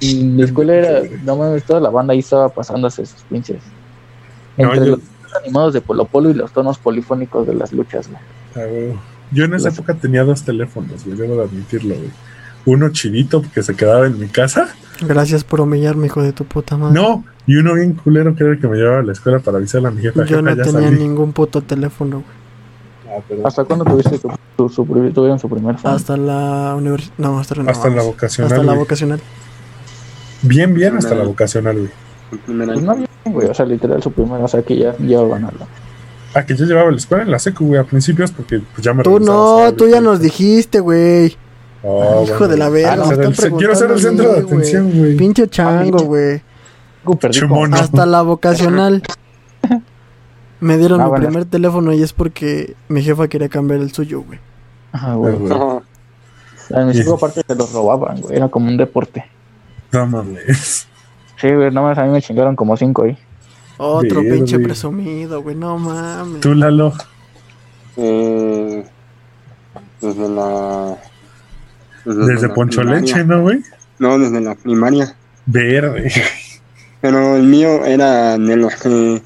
[0.00, 3.60] en mi escuela era, no mames, toda la banda ahí estaba pasándose sus pinches.
[4.56, 7.72] No, Entre yo- los videos animados de Polo Polo y los tonos polifónicos de las
[7.72, 8.20] luchas, güey.
[8.56, 8.92] Ah, güey.
[9.30, 12.10] Yo en esa Los- época tenía dos teléfonos, güey, debo de admitirlo, güey.
[12.66, 14.74] Uno chinito que se quedaba en mi casa.
[15.00, 17.00] Gracias por humillarme, hijo de tu puta madre.
[17.00, 19.56] No, y uno bien culero que era el que me llevaba a la escuela para
[19.58, 20.20] avisarle a mi jefa.
[20.20, 20.98] Yo "Jefa, no ya tenía salí".
[21.00, 22.38] ningún puto teléfono, güey.
[23.42, 23.48] Ah.
[23.48, 25.94] ¿Hasta cuándo tuviste tu, tu- su, tuvieron su primer fan?
[25.94, 27.14] Hasta la universidad.
[27.18, 28.52] No, hasta, no, Hasta la vocacional.
[28.52, 28.78] Hasta la güey.
[28.78, 29.20] vocacional.
[30.42, 31.22] Bien, bien hasta No.
[31.22, 31.90] la vocacional, güey.
[32.30, 35.50] Pues no bien, güey, o sea, literal su primer, o sea, que ya llevaban a
[35.52, 35.66] la...
[36.34, 38.84] Ah, que yo llevaba a la escuela en la secu, güey, a principios, porque pues
[38.84, 41.34] ya me Tú no, tú ya nos dijiste, güey.
[41.82, 42.48] Oh, Hijo bueno.
[42.48, 45.16] de la verga, Ah, ce- Quiero ser el centro de atención, güey.
[45.16, 46.42] Pinche chango, güey.
[47.16, 47.64] Perdí como-.
[47.76, 49.02] Hasta la vocacional.
[50.60, 51.26] Me dieron Ah, mi bueno.
[51.26, 54.40] primer teléfono y es porque mi jefa quería cambiar el suyo, güey.
[54.92, 55.34] Ajá, güey.
[55.34, 55.52] Ah, güey.
[55.52, 55.82] Ajá.
[56.80, 59.24] A mis hijos aparte se los robaban, güey, era como un deporte.
[59.92, 60.86] No mames.
[61.40, 63.16] Sí, güey, nomás a mí me chingaron como cinco ahí.
[63.78, 65.54] Otro pinche presumido, güey.
[65.54, 66.40] No mames.
[66.40, 66.92] Tú, Lalo.
[67.96, 68.84] Eh,
[70.00, 70.96] desde la.
[72.04, 73.00] Desde la Poncho primaria.
[73.00, 73.60] Leche, ¿no, güey?
[73.98, 75.14] No, desde la primaria.
[75.46, 76.12] Verde.
[77.00, 79.22] Pero el mío era de los que.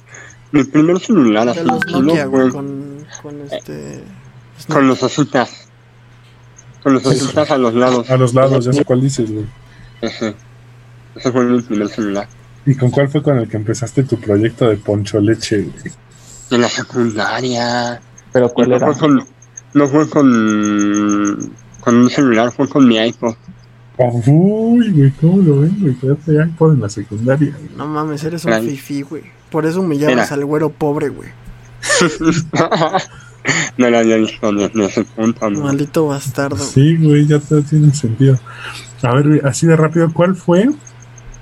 [0.53, 4.05] Mi primer celular así los Nokia, güey, con, con este...
[4.69, 5.69] con los ositas.
[6.83, 8.11] Con los ositas a los lados.
[8.11, 9.47] A los lados, ya sé cuál dices, güey.
[10.03, 10.35] Ese.
[11.15, 12.29] Ese fue mi primer celular.
[12.67, 15.93] ¿Y con cuál fue con el que empezaste tu proyecto de Poncho Leche, güey?
[16.51, 18.01] De la secundaria.
[18.33, 18.87] Pero ¿cuál no era?
[18.89, 19.27] fue con.
[19.73, 21.55] No fue con.
[21.81, 23.35] Con un celular, fue con mi iPod.
[23.99, 25.97] Uy, güey, ¿cómo lo ven, güey?
[26.27, 27.71] Ya por en la secundaria, güey.
[27.77, 29.23] No mames, eres un fifi, güey.
[29.51, 30.29] Por eso humillabas Mira.
[30.35, 31.29] al güero pobre, güey.
[33.77, 35.61] no desde ese punto, ¿no?
[35.61, 36.57] Maldito bastardo.
[36.57, 38.39] Sí, güey, ya todo tiene sentido.
[39.03, 40.71] A ver, güey, así de rápido, ¿cuál fue?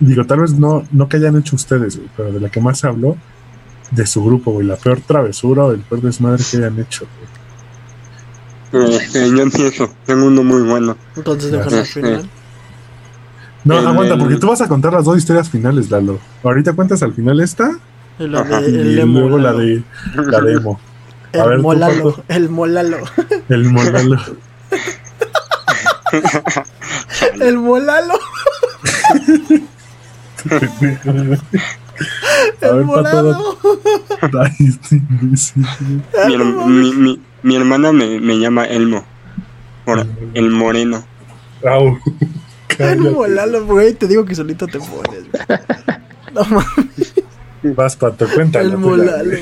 [0.00, 2.78] Digo, tal vez no, no que hayan hecho ustedes, güey, pero de la que más
[2.80, 3.16] se habló
[3.90, 7.30] de su grupo, güey, la peor travesura o el peor desmadre que hayan hecho, güey.
[8.70, 9.90] Pero, este, yo empiezo.
[10.06, 10.96] Tengo uno muy bueno.
[11.16, 12.30] Entonces déjalo al Este, final.
[13.64, 16.18] No, El- aguanta, el- porque tú vas a contar las dos historias finales, Lalo.
[16.42, 17.70] Ahorita cuentas al final esta
[18.18, 19.82] Y y el emo, luego la de
[20.14, 20.80] la de emo.
[21.34, 22.98] a ver, tú, molalo, el molalo.
[23.48, 24.16] El molalo.
[27.40, 28.14] El molalo.
[32.62, 33.58] A El ver, molalo.
[34.40, 35.64] Ay, este imbécil.
[36.26, 36.36] mi,
[36.72, 39.04] mi, mi, mi hermana me, me llama Elmo.
[39.84, 41.04] Por el moreno.
[41.68, 41.98] Au.
[42.84, 43.10] Cállate.
[43.10, 43.94] molalo, güey.
[43.94, 45.58] Te digo que solito te pones, güey.
[46.34, 47.14] No mames.
[47.76, 48.70] Vas, Pato, cuéntalo.
[48.70, 49.36] El molalo.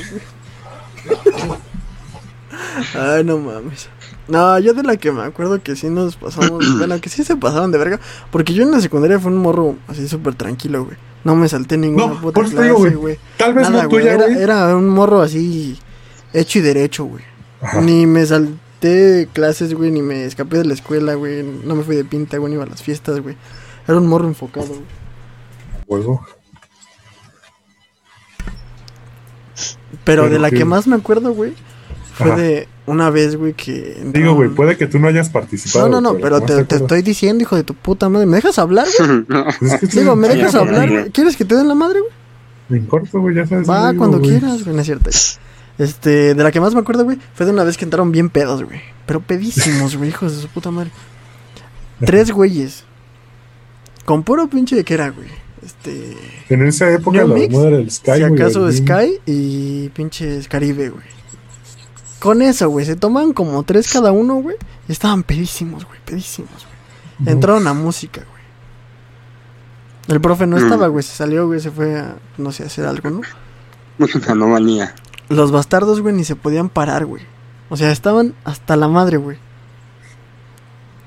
[2.94, 3.88] Ay, no mames.
[4.28, 7.36] No, yo de la que me acuerdo que sí nos pasamos, bueno, que sí se
[7.36, 10.96] pasaron de verga, porque yo en la secundaria fue un morro así súper tranquilo, güey.
[11.24, 13.18] No me salté ninguna No, puta clase, digo, güey.
[13.36, 14.42] Tal vez Nada, no tuya, Era, güey.
[14.42, 15.78] era un morro así
[16.32, 17.24] hecho y derecho, güey.
[17.82, 18.52] Ni me salté
[19.32, 21.42] clases, güey, ni me escapé de la escuela, güey.
[21.42, 23.36] No me fui de pinta, güey, ni iba a las fiestas, güey.
[23.86, 24.80] Era un morro enfocado, güey.
[25.86, 26.26] Juego.
[30.04, 31.54] Pero, de la que- que más me acuerdo, güey,
[32.14, 32.36] fue Ajá.
[32.40, 34.00] de una vez, güey, que...
[34.12, 35.88] Digo, güey, puede que tú no hayas participado.
[35.88, 38.26] No, no, no, pero te, estoy diciendo, hijo de tu puta madre.
[38.26, 39.24] ¿Me dejas hablar, güey?
[39.58, 40.90] Pues es que Digo, ¿me dejas hablar?
[40.90, 41.10] güey?
[41.10, 42.80] ¿Quieres que te den la madre, güey?
[42.80, 43.68] En corto, güey, ya sabes.
[43.68, 45.10] Va, cuando quieras, güey, no es cierto.
[45.78, 48.30] Este, de la que más me acuerdo, güey, fue de una vez que entraron bien
[48.30, 48.80] pedos, güey.
[49.06, 50.90] Pero pedísimos, güey, hijos de su puta madre.
[52.04, 52.84] Tres güeyes.
[54.04, 55.28] Con puro pinche de que era, güey.
[55.64, 56.16] Este.
[56.48, 60.88] En esa época la Mix, moda era el Sky, si acaso Sky y pinches Caribe,
[60.90, 61.04] güey.
[62.20, 64.56] Con eso, güey, se toman como tres cada uno, güey.
[64.88, 66.50] Y estaban pedísimos, güey, pedísimos,
[67.20, 67.32] güey.
[67.34, 68.42] Entraron a música, güey.
[70.08, 70.62] El profe no Mm.
[70.64, 73.20] estaba, güey, se salió, güey, se fue a, no sé, a hacer algo, ¿no?
[73.98, 74.94] Música no valía.
[75.28, 77.22] Los bastardos, güey, ni se podían parar, güey.
[77.68, 79.36] O sea, estaban hasta la madre, güey.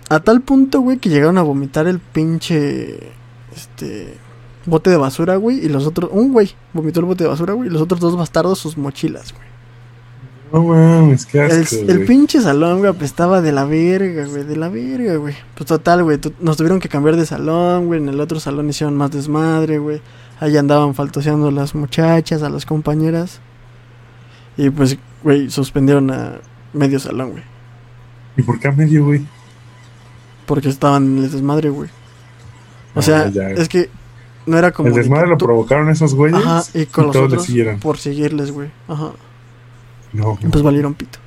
[0.10, 3.12] A tal punto, güey, que llegaron a vomitar el pinche.
[3.56, 4.18] Este.
[4.66, 5.66] Bote de basura, güey.
[5.66, 6.12] Y los otros.
[6.14, 7.70] Un güey vomitó el bote de basura, güey.
[7.70, 9.52] Y los otros dos bastardos sus mochilas, güey.
[10.54, 12.06] No mames, qué El, asco, el güey.
[12.08, 15.34] pinche salón, güey, apestaba de la verga, güey, de la verga, güey.
[15.56, 18.02] Pues total, güey, nos tuvieron que cambiar de salón, güey.
[18.02, 20.02] En el otro salón hicieron más desmadre, güey.
[20.42, 23.40] Ahí andaban faltoseando las muchachas, a las compañeras.
[24.58, 26.40] Y pues, güey, suspendieron a
[26.74, 27.44] medio salón, güey.
[28.38, 29.26] ¿Y por qué a medio, güey?
[30.46, 31.90] Porque estaban en el desmadre, güey.
[32.96, 33.50] O Ah, sea, ya.
[33.52, 33.90] es que
[34.46, 34.90] no era como.
[34.90, 36.38] El de desmadre lo provocaron esos güeyes.
[36.46, 37.80] Ajá, y con los todos otros siguieron.
[37.80, 38.70] por seguirles, güey.
[38.88, 39.12] Ajá.
[40.14, 41.20] No, Y pues valieron pito.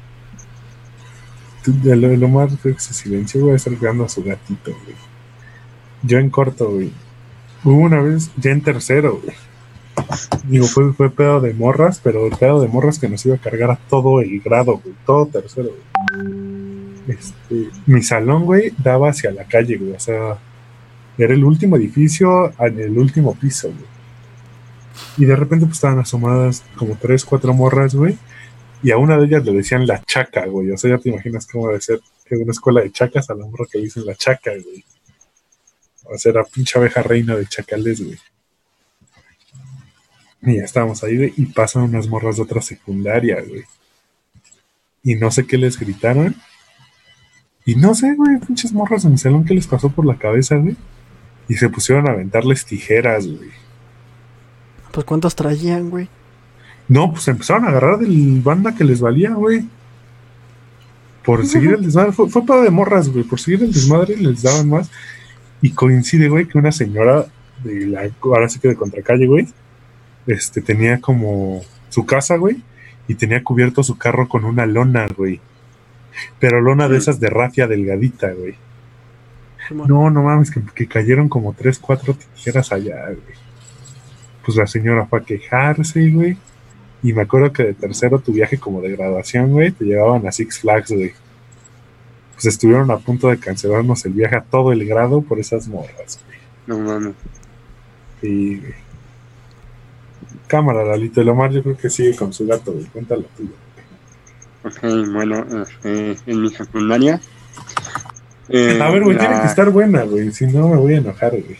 [1.82, 4.96] Lo, lo más creo que se silenció, güey, estar cuidando a su gatito, güey.
[6.02, 6.92] Yo en corto, güey.
[7.64, 9.34] Hubo una vez, ya en tercero, güey.
[10.44, 13.70] Digo, fue, pedo de morras, pero el pedo de morras que nos iba a cargar
[13.70, 14.94] a todo el grado, güey.
[15.06, 16.94] Todo tercero, güey.
[17.06, 19.92] Este, mi salón, güey, daba hacia la calle, güey.
[19.92, 20.38] O sea,
[21.16, 23.94] era el último edificio en el último piso, güey.
[25.16, 28.16] Y de repente, pues estaban asomadas como tres, cuatro morras, güey.
[28.82, 30.70] Y a una de ellas le decían la chaca, güey.
[30.70, 33.46] O sea, ya te imaginas cómo debe ser que una escuela de chacas a la
[33.46, 34.84] morra que le dicen la chaca, güey.
[36.04, 38.18] O sea, era pinche abeja reina de chacales, güey.
[40.44, 43.64] Y ya estábamos ahí, güey, y pasan unas morras de otra secundaria, güey.
[45.02, 46.34] Y no sé qué les gritaron.
[47.64, 50.56] Y no sé, güey, pinches morras en mi salón, ¿qué les pasó por la cabeza,
[50.56, 50.76] güey?
[51.48, 53.50] Y se pusieron a aventarles tijeras, güey.
[54.92, 56.08] Pues cuántos traían, güey.
[56.88, 59.66] No, pues empezaron a agarrar del banda que les valía, güey.
[61.24, 62.12] Por seguir el desmadre.
[62.12, 63.24] Fue, fue pedo de morras, güey.
[63.24, 64.90] Por seguir el desmadre les daban más.
[65.62, 67.26] Y coincide, güey, que una señora
[67.62, 68.10] de la.
[68.22, 69.48] Ahora sí que de contracalle, güey.
[70.26, 72.62] Este tenía como su casa, güey.
[73.08, 75.40] Y tenía cubierto su carro con una lona, güey.
[76.38, 76.98] Pero lona de Mm.
[76.98, 78.54] esas de rafia delgadita, güey.
[79.70, 83.18] No, no mames, que, que cayeron como tres, cuatro tijeras allá, güey.
[84.44, 86.36] Pues la señora fue a quejarse, güey.
[87.02, 90.32] Y me acuerdo que de tercero tu viaje como de graduación, güey, te llevaban a
[90.32, 91.12] Six Flags, güey.
[92.34, 96.20] Pues estuvieron a punto de cancelarnos el viaje a todo el grado por esas morras,
[96.26, 96.38] güey.
[96.66, 97.14] No mames.
[98.20, 98.74] Sí, güey.
[100.46, 101.20] Cámara, Lalito.
[101.20, 102.84] El Omar yo creo que sigue con su gato, güey.
[102.86, 103.50] Cuéntalo tuyo.
[104.64, 107.20] Ok, bueno, este, en mi secundaria.
[108.48, 110.32] eh, A ver, güey, la- tiene que estar buena, güey.
[110.32, 111.56] Si no, me voy a enojar, güey.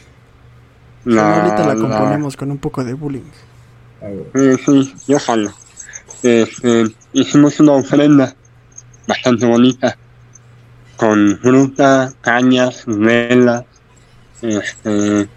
[1.05, 3.23] La, ahorita la la- componemos con un poco de bullying.
[4.01, 4.31] A ver.
[4.35, 5.53] Eh, sí, yo jalo.
[6.23, 8.35] Este, hicimos una ofrenda
[9.07, 9.97] bastante bonita
[10.97, 13.65] con fruta, cañas, velas,
[14.41, 15.29] este,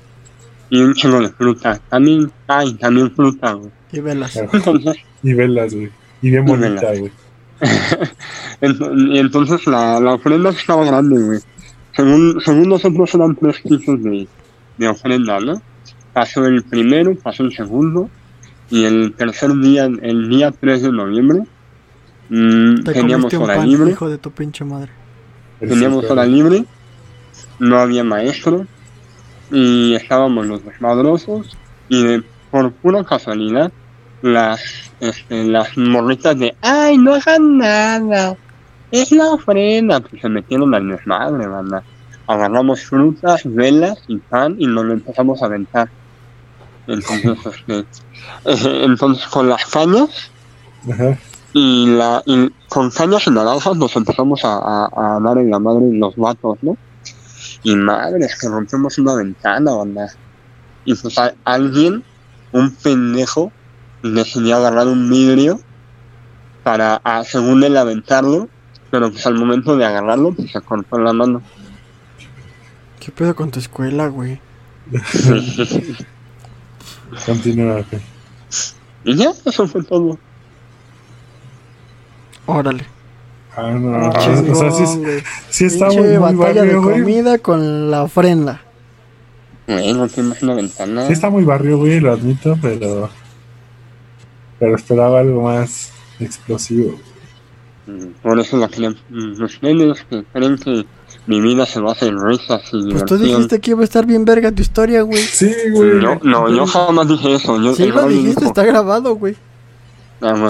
[0.70, 1.80] y un chingo de fruta.
[1.90, 3.72] También, ay, también fruta, güey.
[3.92, 4.36] Y velas.
[4.36, 5.90] Entonces, Y velas, güey.
[6.22, 7.12] Y bien Y bonita, güey.
[9.12, 11.40] y entonces la, la ofrenda estaba grande, güey.
[11.96, 14.28] Según, según nosotros eran tres pisos de,
[14.78, 15.62] de ofrenda, ¿no?
[16.14, 18.10] Pasó el primero, pasó el segundo,
[18.70, 21.44] y el tercer día, el día 3 de noviembre,
[22.30, 23.92] mm, Te teníamos hora pan, libre.
[23.92, 24.92] hijo de tu pinche madre.
[25.60, 26.66] Teníamos hora libre,
[27.60, 28.68] no había maestro
[29.52, 31.56] y estábamos los desmadrosos
[31.90, 33.72] y de, por pura casualidad
[34.22, 34.62] las
[35.00, 38.36] este, las morritas de ay no hagan nada
[38.92, 41.84] es la ofrenda pues se metieron al desmadre banda
[42.26, 45.90] agarramos frutas velas y pan y nos lo empezamos a aventar
[46.88, 47.38] entonces
[47.68, 47.80] este
[48.46, 50.32] eh, entonces con las cañas
[50.92, 51.18] Ajá.
[51.54, 55.60] y, la, y con cañas y naranjas nos empezamos a, a, a dar en la
[55.60, 56.78] madre los vatos, ¿no?
[57.70, 60.08] Y madre, es que rompimos una ventana, banda.
[60.86, 62.02] Y pues a- alguien,
[62.54, 63.52] un pendejo,
[64.02, 65.60] decidió agarrar un vidrio
[66.64, 68.48] para, a, según él, aventarlo,
[68.90, 71.42] pero pues al momento de agarrarlo, pues se cortó la mano.
[73.02, 74.40] ¿Qué pedo con tu escuela, güey?
[77.26, 78.02] Continúa, güey.
[79.04, 80.18] y ya, eso fue todo.
[82.46, 82.86] Órale.
[83.58, 85.12] Ah, no, Ah, o sea, sí, Chingón,
[85.50, 87.00] sí está muy, muy batalla de barrio, güey.
[87.02, 88.62] comida con la ofrenda.
[89.68, 91.08] Güey, no tienes una ventana.
[91.08, 93.10] Sí está muy barrio, güey, lo admito, pero...
[94.60, 96.98] Pero esperaba algo más explosivo.
[97.88, 98.96] Mm, Por eso la creen.
[99.10, 100.86] mm, Los nenes que creen que
[101.26, 104.24] mi vida se basa en risas y Pues tú dijiste que iba a estar bien
[104.26, 105.22] verga tu historia, güey.
[105.22, 106.02] Sí, güey.
[106.02, 107.60] Yo, no, yo jamás dije eso.
[107.62, 109.36] Yo, Sí lo dijiste, dijo- está grabado, güey.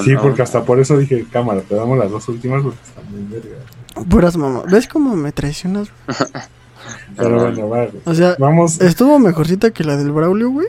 [0.04, 3.24] Sí, porque hasta por eso dije, cámara, te damos las dos últimas porque están muy
[3.32, 3.58] verga.
[4.10, 4.64] Puras mamá.
[4.70, 5.90] ¿Ves cómo me traicionas?
[7.18, 8.02] Pero bueno, va, güey.
[8.06, 10.68] O sea, Vamos, estuvo mejorcita que la del Braulio, güey.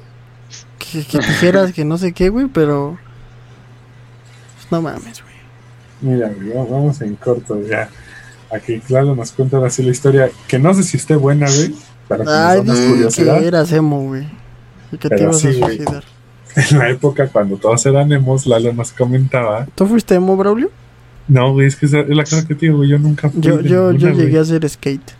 [0.79, 2.99] Que, que dijeras que no sé qué, güey, pero.
[4.57, 5.35] pues, No mames, güey.
[6.15, 7.89] mira, güey, va- vamos en corto ya.
[8.51, 11.75] Aquí Claro nos cuenta así la historia, que no sé si esté buena, güey,
[12.09, 13.39] para que Ay, nos damos curiosidad.
[13.41, 14.27] que eras emo, güey.
[14.91, 15.79] Y que te ibas a sí, güey.
[16.71, 20.71] En la época cuando todos eran emos, Lalo nos comentaba ¿Tú fuiste emo, Braulio?
[21.29, 22.89] No, güey, es que esa es la cosa que te digo, güey.
[22.91, 24.25] Yo nunca fui Yo, yo, yo güey.
[24.25, 25.13] llegué a hacer skate.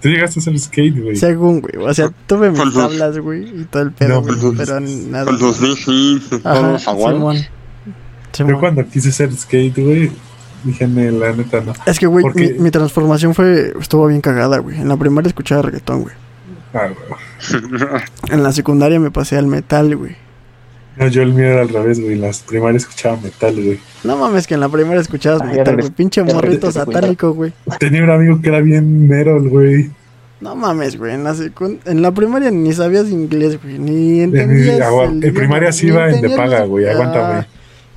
[0.00, 1.16] Tú llegaste a hacer skate, güey.
[1.16, 1.76] Según, güey.
[1.76, 4.66] O sea, tuve mis los- tablas, güey, y todo el pedo, No, güey, con los-
[4.66, 5.24] pero nada.
[5.26, 5.60] Con los
[6.44, 7.48] Ajá, todos aguados.
[8.38, 10.10] Yo cuando quise hacer skate, güey,
[10.64, 11.72] dije, "Ne, la neta no.
[11.86, 14.80] Es que, güey, Porque- mi, mi transformación fue, estuvo bien cagada, güey.
[14.80, 16.14] En la primaria escuchaba reggaetón, güey.
[16.72, 18.00] Ah, güey.
[18.30, 20.16] En la secundaria me pasé al metal, güey.
[20.96, 22.12] No, yo el mío era al revés, güey.
[22.14, 23.78] En las primarias escuchaba metal, güey.
[24.04, 25.90] No mames, que en la primaria escuchabas Ah, metal, güey.
[25.90, 26.72] Pinche morrito güey.
[26.72, 27.52] satánico, güey.
[27.78, 29.90] Tenía un amigo que era bien metal, güey.
[30.40, 31.14] No mames, güey.
[31.14, 33.78] En la, secund- en la primaria ni sabías inglés, güey.
[33.78, 34.80] Ni En, entendías.
[34.82, 36.88] agua- el en idioma, primaria sí iba en de paga, los- güey.
[36.88, 37.34] Aguántame.
[37.40, 37.46] Ah,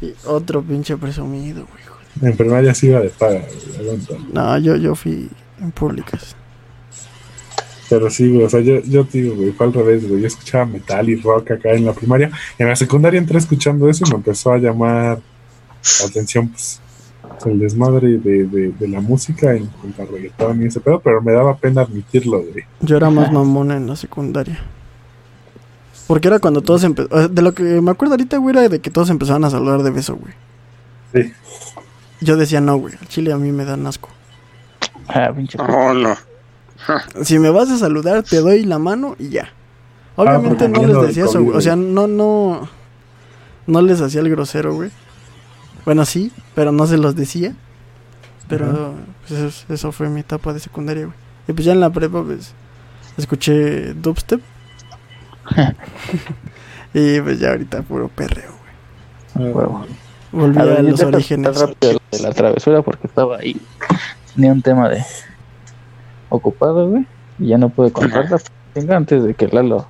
[0.01, 2.29] y otro pinche presumido, güey.
[2.31, 3.87] En primaria sí iba de paga, güey.
[3.87, 4.19] Aguántame.
[4.31, 5.29] No, yo, yo fui
[5.59, 6.35] en públicas.
[7.89, 8.45] Pero sí, güey.
[8.45, 10.21] O sea, yo, yo te digo, güey, fue al revés, güey.
[10.21, 12.31] Yo escuchaba metal y rock acá en la primaria.
[12.57, 15.19] Y en la secundaria entré escuchando eso y me empezó a llamar
[15.99, 16.81] la atención, pues,
[17.45, 20.99] el desmadre de, de, de la música en cuanto a reggaetón y ese pedo.
[20.99, 22.65] Pero me daba pena admitirlo, güey.
[22.81, 24.59] Yo era más mamona en la secundaria.
[26.07, 27.33] Porque era cuando todos empezaron.
[27.33, 29.91] De lo que me acuerdo ahorita, güey, era de que todos empezaban a saludar de
[29.91, 30.33] beso, güey.
[31.13, 31.33] Sí.
[32.21, 32.93] Yo decía no, güey.
[32.99, 34.09] Al chile a mí me dan asco.
[35.07, 35.57] Ah, pinche.
[35.59, 36.15] Oh, no.
[37.23, 39.49] Si me vas a saludar, te doy la mano y ya.
[40.15, 41.57] Obviamente Ah, no les decía eso, güey.
[41.57, 42.67] O sea, no, no.
[43.67, 44.91] No les hacía el grosero, güey.
[45.85, 47.53] Bueno, sí, pero no se los decía.
[48.47, 48.93] Pero
[49.27, 51.17] pues, eso, eso fue mi etapa de secundaria, güey.
[51.47, 52.53] Y pues ya en la prepa, pues,
[53.17, 54.41] escuché dubstep.
[56.93, 58.51] y pues ya ahorita puro perreo,
[59.35, 59.51] güey.
[59.53, 59.85] Huevo.
[60.31, 61.59] Volví A a, ver, los deja orígenes.
[61.59, 63.59] rápido de la travesura porque estaba ahí.
[64.35, 65.03] Tenía un tema de
[66.35, 67.05] ocupado, güey.
[67.39, 68.39] Y ya no pude contarla.
[68.73, 69.87] Venga, antes de que Lalo.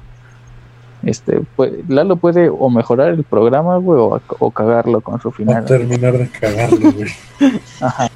[1.04, 5.32] Este, puede, Lalo puede o mejorar el programa, güey, o, o cagarlo con su A
[5.32, 5.66] final.
[5.66, 7.10] terminar de cagarlo, güey.
[7.82, 8.08] Ajá.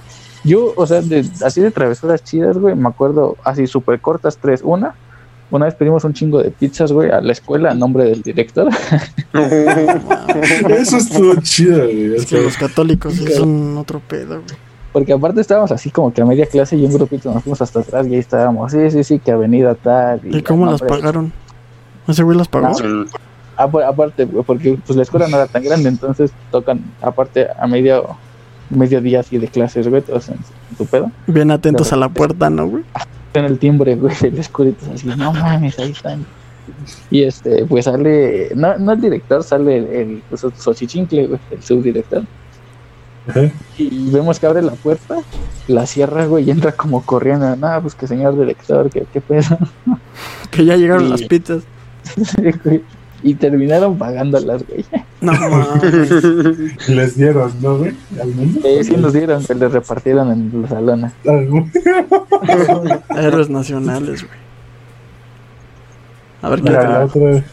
[0.44, 4.62] Yo, o sea, de- así de travesuras chidas, güey, me acuerdo así súper cortas, tres.
[4.64, 4.96] Una,
[5.52, 8.70] una vez pedimos un chingo de pizzas, güey, a la escuela a nombre del director.
[10.70, 12.10] Eso estuvo chido, güey.
[12.12, 14.69] o Es que los católicos son otro pedo, güey.
[14.92, 17.82] Porque aparte estábamos así como que a media clase y un grupito nos fuimos hasta
[17.82, 20.22] atrás y ahí estábamos, sí, sí, sí, que avenida tal.
[20.24, 21.32] ¿Y cómo a las pagaron?
[22.08, 22.74] ¿Ese güey las pagó?
[22.74, 22.86] Sí.
[23.56, 27.68] Ah, pues, aparte, porque pues la escuela no era tan grande, entonces tocan aparte a
[27.68, 28.16] medio
[28.70, 31.12] mediodía así de clases, güey, todos en, en tu pedo.
[31.28, 32.84] Bien atentos a la puerta, ¿no, güey?
[33.34, 36.26] En el timbre, güey, el escurito así, no mames, ahí están.
[37.12, 41.62] Y este, pues sale, no, no el director, sale el, el pues, Xochichincle, güey, el
[41.62, 42.24] subdirector.
[43.30, 43.52] Ajá.
[43.78, 45.18] Y vemos que abre la puerta,
[45.68, 47.56] la cierra, güey, y entra como corriendo.
[47.56, 49.58] Nada, pues que señor director, que qué pedo.
[50.52, 51.64] Que ya llegaron las pizzas.
[52.64, 52.82] Güey.
[53.22, 54.84] y terminaron pagándolas, güey.
[55.22, 56.88] No mames.
[56.88, 57.94] Les dieron, ¿no, güey?
[58.20, 58.66] Al menos.
[58.66, 61.12] Eh, sí nos dieron, que les repartieron en los salones.
[63.16, 64.40] Héroes nacionales, güey.
[66.42, 67.44] A ver qué Mira, tal.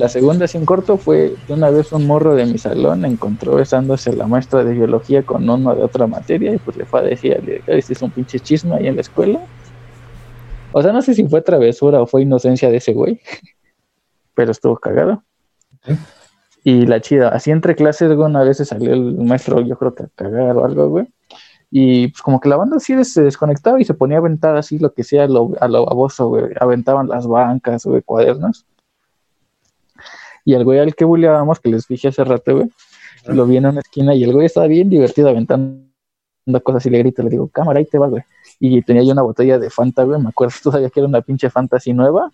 [0.00, 4.08] La segunda, en corto, fue que una vez un morro de mi salón encontró besándose
[4.08, 7.02] a la maestra de biología con uno de otra materia y pues le fue a
[7.02, 9.40] decir al director, este es un pinche chisme ahí en la escuela.
[10.72, 13.20] O sea, no sé si fue travesura o fue inocencia de ese güey,
[14.34, 15.22] pero estuvo cagado.
[16.64, 20.04] Y la chida, así entre clases, una vez se salió el maestro, yo creo que
[20.04, 21.12] a cagar o algo, güey.
[21.70, 24.78] Y pues como que la banda así se desconectaba y se ponía a aventar así
[24.78, 26.46] lo que sea lo, a lo baboso, güey.
[26.58, 28.66] Aventaban las bancas, güey, cuadernos.
[30.50, 32.70] Y el güey al que bulleábamos, que les dije hace rato, güey,
[33.26, 35.80] lo vi en una esquina y el güey estaba bien divertido aventando
[36.64, 38.24] cosas y le grito, le digo, cámara, ahí te va, güey.
[38.58, 41.50] Y tenía yo una botella de Fanta, güey, me acuerdo todavía que era una pinche
[41.50, 42.32] Fanta así nueva.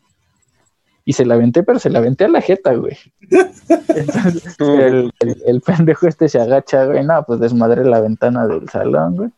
[1.05, 2.97] Y se la aventé, pero se la aventé a la jeta, güey.
[3.21, 8.67] Entonces, el, el, el pendejo este se agacha, güey, no, pues desmadré la ventana del
[8.71, 9.31] salón, güey.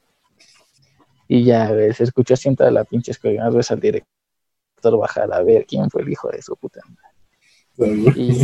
[1.27, 5.43] Y ya, güey, se escuchó así en toda la pinche escuela, al director bajar a
[5.43, 7.08] ver quién fue el hijo de su puta madre.
[7.79, 8.43] Y,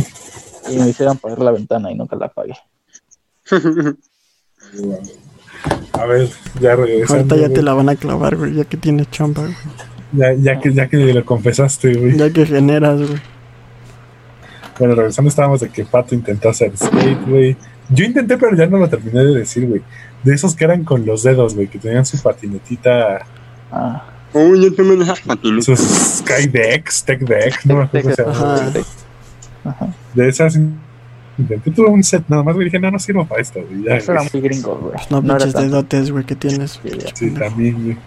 [0.69, 2.53] y me hicieron pagar la ventana y nunca la pagué.
[5.93, 6.29] A ver,
[6.59, 7.35] ya regresando.
[7.35, 9.55] Ahorita ya te la van a clavar, güey, ya que tienes chamba, güey.
[10.13, 12.17] Ya, ya que, ya que lo confesaste, güey.
[12.17, 13.19] Ya que generas, güey.
[14.79, 17.55] Bueno, regresando estábamos de que Pato intentó hacer skate, güey.
[17.89, 19.81] Yo intenté, pero ya no lo terminé de decir, güey.
[20.23, 23.25] De esos que eran con los dedos, güey, que tenían su patinetita,
[23.71, 25.65] Ah, Uy, yo también esas patinetas.
[25.65, 25.79] sus
[26.19, 28.71] Skydex, Tech Deck, no me acuerdo cómo se llama.
[29.65, 29.87] Ajá.
[30.13, 30.57] De esas
[31.37, 32.65] intenté tuve un set nada más, güey.
[32.65, 33.83] Dije, no, no sirvo para esto, güey.
[33.83, 34.95] Ya, Eso era muy gringo, güey.
[35.09, 36.79] No, No pinches dedotes, güey, que tienes.
[37.13, 37.97] Sí, también, güey.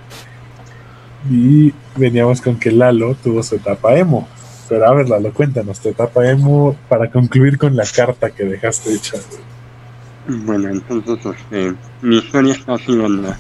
[1.30, 4.28] Y veníamos con que Lalo tuvo su etapa emo.
[4.68, 8.94] Pero a ver, Lalo, cuéntanos tu etapa emo para concluir con la carta que dejaste
[8.94, 10.40] hecha, güey.
[10.44, 13.38] Bueno, entonces, este, mi historia está así, banda.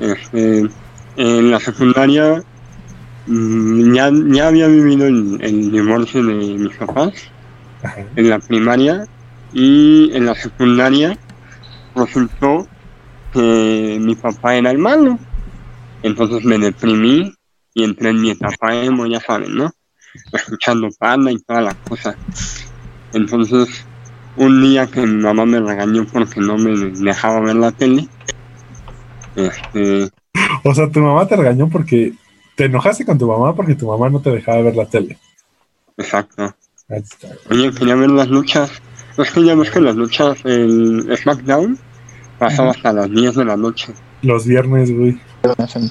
[0.00, 0.68] Este,
[1.16, 2.42] en la secundaria
[3.26, 7.30] mm, ya, ya había vivido el, el divorcio de mis papás
[7.82, 8.04] Ajá.
[8.16, 9.06] en la primaria
[9.52, 11.16] y en la secundaria
[11.94, 12.66] resultó
[13.32, 15.18] que mi papá era el malo.
[16.02, 17.32] Entonces me deprimí
[17.74, 19.70] y entré en mi etapa emo, ya saben, ¿no?
[20.32, 22.16] Escuchando panda y todas las cosas.
[23.12, 23.84] Entonces,
[24.36, 28.08] un día que mi mamá me regañó porque no me dejaba ver la tele,
[29.38, 30.10] este,
[30.64, 32.12] O sea, tu mamá te regañó porque
[32.56, 35.16] te enojaste con tu mamá porque tu mamá no te dejaba ver la tele.
[35.96, 36.54] exacto.
[37.50, 38.70] Oye, quería ver las luchas.
[39.16, 41.78] Es que ya ves que las luchas, el SmackDown,
[42.38, 43.92] pasaba hasta las 10 de la noche.
[44.22, 45.20] Los viernes, güey.
[45.42, 45.90] En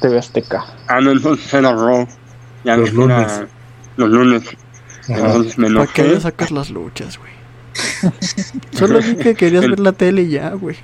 [0.00, 0.64] TV Azteca.
[0.86, 2.06] Ah, no, entonces era Raw.
[2.64, 3.42] Ya Los que era lunes.
[3.96, 4.42] los lunes.
[5.08, 7.32] Entonces me ¿Para qué sacas las luchas, güey?
[8.72, 10.76] Solo vi que querías ver la tele y ya, güey.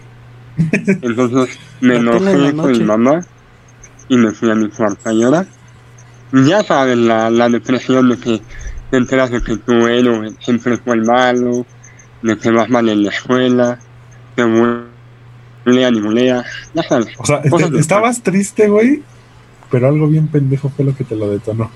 [1.02, 2.84] Entonces me en enojé con mi noche.
[2.84, 3.20] mamá
[4.08, 5.46] y me fui a mi cuarto a llorar.
[6.32, 8.42] Ya saben, la, la depresión de que
[8.94, 11.66] te enteras de que tu héroe siempre fue el malo,
[12.22, 13.76] de que vas mal en la escuela,
[14.36, 17.08] te bulean y buleas, ya sabes.
[17.18, 19.02] O sea, cosas te- de- estabas triste, güey,
[19.68, 21.72] pero algo bien pendejo fue lo que te lo detonó.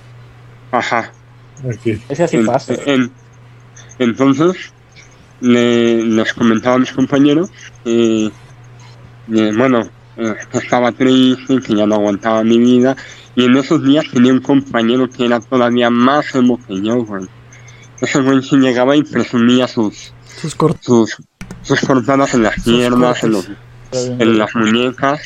[0.70, 1.10] Ajá.
[2.08, 2.74] Ese así En- pasa.
[2.86, 3.10] en-
[3.98, 4.72] entonces,
[5.40, 7.50] le, les comentaba a mis compañeros
[7.82, 8.30] que,
[9.26, 9.88] que, bueno,
[10.18, 12.96] eh, que estaba triste, que ya no aguantaba mi vida.
[13.38, 17.24] Y en esos días tenía un compañero que era todavía más emo que yo, güey.
[18.00, 21.16] Ese güey sí llegaba y presumía sus, Sus sus,
[21.62, 23.48] sus cortadas en las Sus piernas, en, los,
[23.92, 25.20] en las muñecas.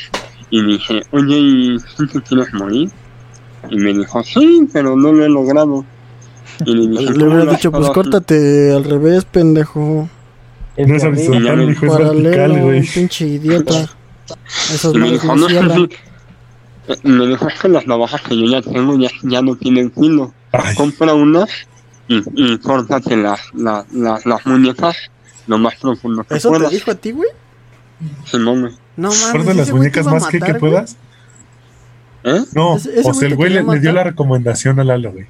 [0.51, 2.91] Y dije, oye, ¿y si te quieres morir?
[3.71, 5.83] Y me dijo, sí, pero no lo he logrado.
[6.67, 8.11] Y le dije, Le "¿Cómo hubieras lo has dicho, pues logrado?".
[8.11, 10.07] córtate al revés, pendejo.
[10.77, 12.87] Es No es horizontal, es vertical, Paralelo, güey.
[12.87, 13.89] pinche idiota.
[14.93, 15.49] Y me dijo, no
[16.87, 16.95] sí".
[17.05, 20.33] Me dijo, es que las navajas que yo ya tengo ya, ya no tienen filo.
[20.53, 21.49] Ay, Compra unas
[22.09, 24.97] y, y córtate las, las, las, las muñecas
[25.47, 26.73] lo más profundo que ¿Eso te puedas.
[26.73, 27.29] dijo a ti, güey?
[28.33, 28.43] Güey.
[28.43, 28.79] No mames.
[29.33, 30.61] corta las güey muñecas más que, que güey.
[30.61, 30.97] puedas.
[32.25, 32.41] ¿Eh?
[32.55, 35.27] No, Ese- ese o güey sea, el güey le, dio la recomendación a Lalo, güey.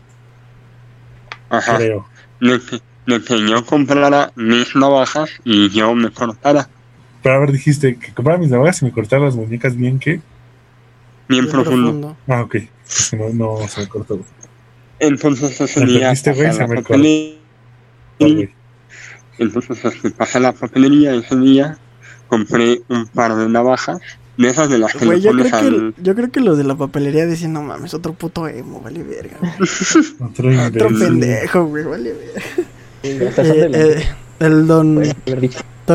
[1.50, 1.76] Ajá.
[1.76, 2.06] Creo.
[2.40, 6.68] De que, de que yo comprara mis navajas y yo me cortara
[7.22, 10.20] Pero a ver, dijiste que comprara mis navajas y me cortara las muñecas bien que.
[11.32, 12.16] Bien Bien profundo.
[12.28, 12.56] Ah, ok.
[13.12, 14.14] No, no se me cortó.
[14.16, 14.26] güey.
[15.00, 16.46] Entonces ese ¿Me día entendiste, güey?
[16.48, 17.34] pasé a Se la me papelería.
[18.20, 18.50] güey.
[19.38, 21.78] Entonces este, pasé a la papelería ese día,
[22.28, 23.98] compré un par de navajas,
[24.36, 26.56] de esas de las que Güey, le yo pones creo, que, yo creo que los
[26.58, 29.38] de la papelería decían, no mames, otro puto emo, vale verga.
[30.20, 30.48] Otro
[30.98, 32.52] pendejo, güey, vale verga.
[33.02, 34.04] Eh, eh,
[34.38, 35.02] el don,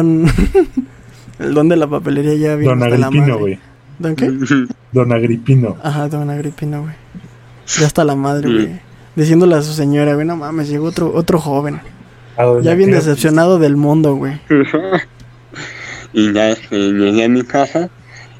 [1.40, 3.34] el don de la papelería ya vino Don madre.
[3.40, 3.60] güey.
[4.00, 4.32] ¿Don qué?
[4.92, 5.78] Don Agripino.
[5.84, 6.96] Ajá, don Agripino, güey.
[7.80, 8.80] Ya está la madre, güey.
[9.16, 11.82] Diciéndole a su señora, güey, no mames, llegó otro, otro joven.
[12.62, 14.40] Ya bien decepcionado del mundo, güey.
[16.14, 17.90] y ya este, llegué a mi casa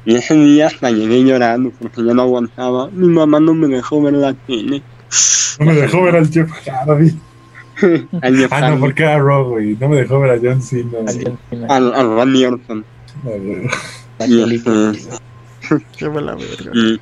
[0.04, 2.88] y ese día hasta llegué llorando porque ya no aguantaba.
[2.92, 4.82] Mi mamá no me dejó ver la tele.
[5.58, 7.14] No me dejó ver al tío Jeff
[8.50, 9.76] Ah, no, porque era Raw, güey.
[9.78, 10.98] No me dejó ver a John Cena.
[11.68, 12.84] al, al Randy Orton.
[14.26, 14.70] Y, este,
[15.96, 16.36] Qué verga.
[16.74, 17.00] y,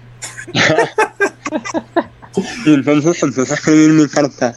[2.66, 4.56] y entonces empecé a escribir mi carta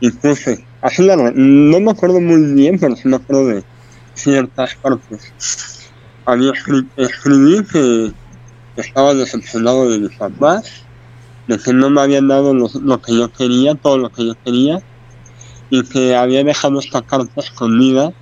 [0.00, 3.64] y puse, así la, no me acuerdo muy bien, pero sí me acuerdo de
[4.14, 5.32] ciertas partes.
[6.24, 8.12] Había escri- escribí que
[8.76, 10.88] estaba decepcionado de mis papás,
[11.46, 14.34] de que no me habían dado lo, lo que yo quería, todo lo que yo
[14.44, 14.78] quería,
[15.70, 18.12] y que había dejado esta carta escondida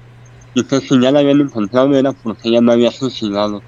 [0.54, 3.64] y que si ya la habían encontrado era porque ya me había suicidado.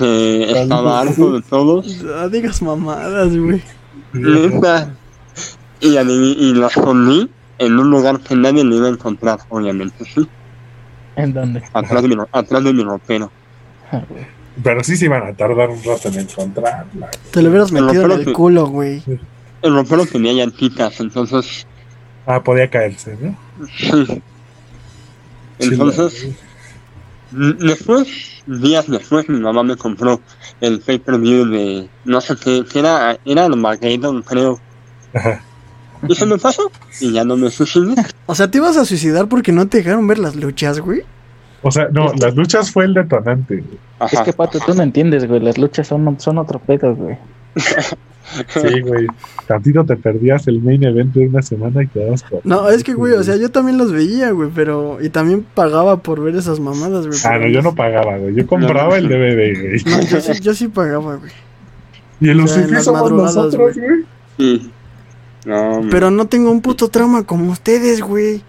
[0.00, 3.62] Que estaba harto de todos No digas mamadas, güey.
[4.14, 4.94] Neta.
[5.80, 10.26] Y, y la escondí en un lugar que nadie le iba a encontrar, obviamente, sí.
[11.16, 11.62] ¿En dónde?
[11.74, 13.30] Atrás de mi, atrás de mi ropero.
[13.92, 14.02] Ah.
[14.62, 17.10] Pero sí se iban a tardar un rato en encontrarla.
[17.30, 19.02] Te lo hubieras metido en el que- culo, güey.
[19.62, 21.66] El ropero tenía llantitas, entonces.
[22.26, 23.36] Ah, podía caerse, ¿no?
[23.68, 24.22] Sí.
[25.58, 26.28] Entonces,
[27.32, 30.20] después, días después, mi mamá me compró
[30.60, 31.88] el pay-per-view de.
[32.04, 34.60] No sé qué, que era, era Armageddon, creo.
[35.14, 35.42] Ajá.
[36.08, 36.70] Y se me pasó.
[37.00, 37.94] Y ya no me suicidé.
[38.26, 41.02] O sea, te ibas a suicidar porque no te dejaron ver las luchas, güey.
[41.62, 43.62] O sea, no, las luchas fue el detonante.
[43.98, 44.16] Ajá.
[44.16, 45.40] Es que, Pato, tú no entiendes, güey.
[45.40, 47.18] Las luchas son, son otro pedo, güey.
[48.48, 49.06] Sí, güey.
[49.46, 52.44] Tantito te perdías el main event de una semana y quedabas por.
[52.44, 54.98] No, es que, güey, o sea, yo también los veía, güey, pero...
[55.02, 57.18] Y también pagaba por ver esas mamadas, güey.
[57.24, 58.34] Ah, no, yo no pagaba, güey.
[58.34, 59.82] Yo compraba el DVD, güey.
[59.84, 61.32] No, yo sí, yo sí pagaba, güey.
[62.20, 64.04] Y el O sea, en Lucifer las somos nosotros, güey.
[64.38, 64.70] Sí.
[65.46, 68.42] No, Pero no tengo un puto trauma como ustedes, güey.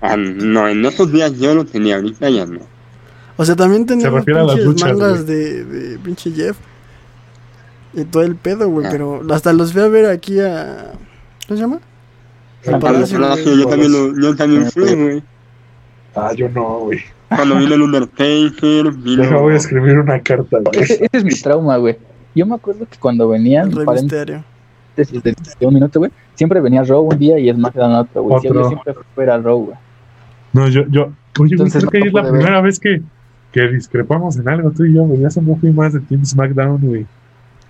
[0.00, 2.60] ah, no, en esos días yo lo tenía, ahorita ya no.
[3.36, 6.56] O sea, también teníamos las pinches luchas, mangas de pinche Jeff.
[7.94, 8.90] Y todo el pedo, güey, Ah.
[8.90, 10.92] pero hasta los fui a ver aquí a...
[11.46, 11.80] ¿Cómo se llama?
[12.66, 13.58] Al Al Palacio, Palacio, güey.
[13.58, 15.22] yo también, lo- yo también fui, güey.
[16.14, 17.00] Ah, yo no, güey.
[17.28, 19.24] Cuando vino el Undertaker, vino...
[19.24, 20.82] Yo voy a escribir una carta, güey.
[20.82, 21.96] Ese, ese es mi trauma, güey.
[22.34, 24.44] Yo me acuerdo que cuando venían, El Rey Misterio.
[24.96, 25.04] de,
[25.60, 28.40] de un minuto, güey, siempre venía Raw un día y es más otro, güey.
[28.40, 28.62] Sí, Otro.
[28.62, 29.76] Yo siempre fui a ver a Raw, güey.
[30.54, 32.32] No, yo, yo, oye, güey, Entonces, creo que no es la ver.
[32.32, 33.02] primera vez que,
[33.52, 35.20] que discrepamos en algo, tú y yo, güey.
[35.20, 37.06] Ya fui más de Team SmackDown, güey.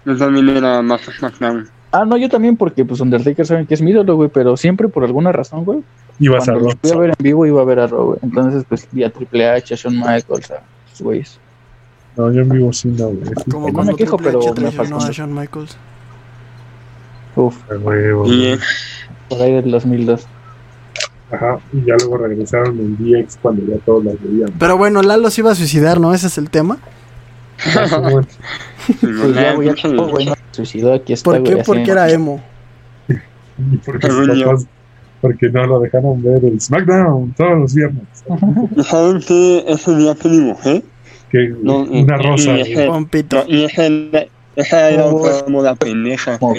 [0.05, 1.69] Yo también era más SmackDown.
[1.93, 4.89] Ah, no, yo también, porque pues Undertaker saben que es mi ídolo, güey, pero siempre
[4.89, 5.83] por alguna razón, güey,
[6.19, 8.19] Ibas a cuando los fui a ver en vivo iba a ver a Raw, güey.
[8.23, 11.39] Entonces, pues, vi a Triple H, a Shawn Michaels, a esos güeyes.
[12.17, 13.27] No, yo en vivo sí, no, güey.
[13.45, 15.07] Sí, Como No me quejo, Triple pero H me traicionó faltó.
[15.11, 15.77] a Shawn Michaels.
[17.37, 18.59] Uf, a huevo, Y güey.
[19.29, 20.27] por ahí del 2002.
[21.31, 24.51] Ajá, y ya luego regresaron en DX cuando ya todos las veían.
[24.59, 26.13] Pero bueno, Lalo se iba a suicidar, ¿no?
[26.13, 26.79] Ese es el tema.
[31.23, 31.57] ¿Por qué?
[31.65, 32.43] Porque era emo.
[33.09, 33.77] Y
[35.21, 38.03] porque, no lo dejaron ver el SmackDown todos los viernes.
[38.77, 39.65] ¿Y saben qué?
[39.69, 40.83] Ese día que dibujé,
[41.31, 42.57] Que No, y- una rosa.
[42.59, 43.09] y ese- no,
[43.47, 44.25] y esa era,
[44.57, 45.17] esa era Oh.
[45.23, 46.37] otra moda pendeja.
[46.41, 46.55] Oh.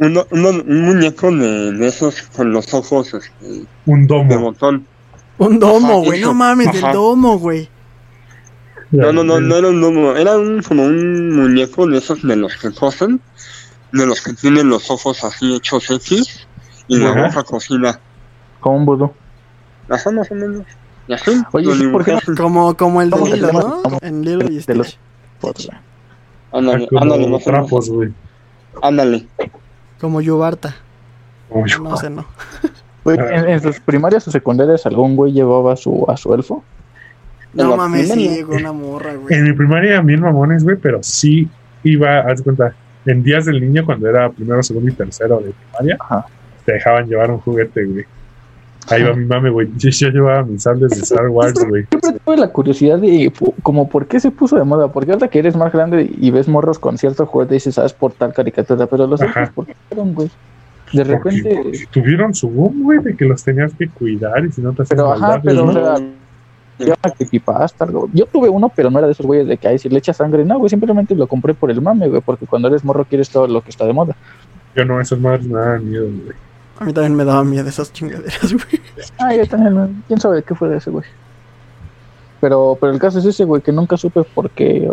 [0.00, 4.40] Uno, uno, un muñeco de, de esos con los ojos este, un de domo.
[4.40, 4.84] botón.
[5.38, 6.20] Un domo, güey.
[6.22, 7.68] No mames, el domo, güey.
[8.92, 12.36] No, no, no, no era un domo, era un, como un muñeco de esos de
[12.36, 13.20] los que cosen,
[13.92, 16.46] de los que tienen los ojos así hechos X
[16.88, 17.26] y la Ajá.
[17.28, 17.98] boca cocida.
[18.60, 19.12] Como un vudú.
[19.88, 20.62] Ajá, más o menos.
[21.08, 21.86] Y así, Oye, ¿sí?
[21.88, 22.18] ¿por qué.
[22.36, 23.52] Como, como el de ¿Cómo se Lilo?
[23.52, 23.82] ¿no?
[24.02, 25.68] En Lilo y De los- Stitch.
[25.68, 25.78] Güey.
[26.52, 28.12] Ándale, Ah, ándale, más trapos, güey.
[28.82, 29.26] Ándale.
[30.00, 30.74] Como Yubarta.
[31.82, 32.24] No sé, no.
[33.04, 36.64] En, en sus primarias o secundarias algún güey llevaba a su, a su elfo.
[37.56, 39.34] En No mames, sí, con una morra, güey.
[39.34, 41.48] En mi primaria, mil mamones, güey, pero sí
[41.82, 42.74] iba, haz de cuenta,
[43.06, 46.26] en días del niño, cuando era primero, segundo y tercero de primaria, Ajá.
[46.64, 48.04] te dejaban llevar un juguete, güey.
[48.88, 49.68] Ahí va mi mame, güey.
[49.76, 51.86] Yo, yo llevaba mis sables de Star Wars, güey.
[51.90, 53.32] Siempre tuve la curiosidad de
[53.62, 56.48] como por qué se puso de moda, porque ahora que eres más grande y ves
[56.48, 60.14] morros con cierto juguete dices, sabes por tal caricatura, pero los otros por qué fueron,
[60.14, 60.30] güey.
[60.92, 64.60] De repente, porque tuvieron su boom, güey, de que los tenías que cuidar y si
[64.60, 65.70] no te hacían Pero, ajá, pero, ¿no?
[65.70, 66.06] o sea,
[66.78, 68.08] creepypasta, algo.
[68.12, 70.16] Yo tuve uno, pero no era de esos güeyes de que ahí si le echas
[70.16, 73.30] sangre, no, güey, simplemente lo compré por el mame, güey, porque cuando eres morro quieres
[73.30, 74.14] todo lo que está de moda.
[74.74, 76.36] Yo no, esas madres me daban miedo, güey.
[76.78, 78.80] A mí también me daba miedo esas chingaderas, güey.
[79.18, 81.04] Ah, yo también, quién sabe de qué fue de ese güey.
[82.40, 84.90] Pero, pero el caso es ese, güey, que nunca supe por qué.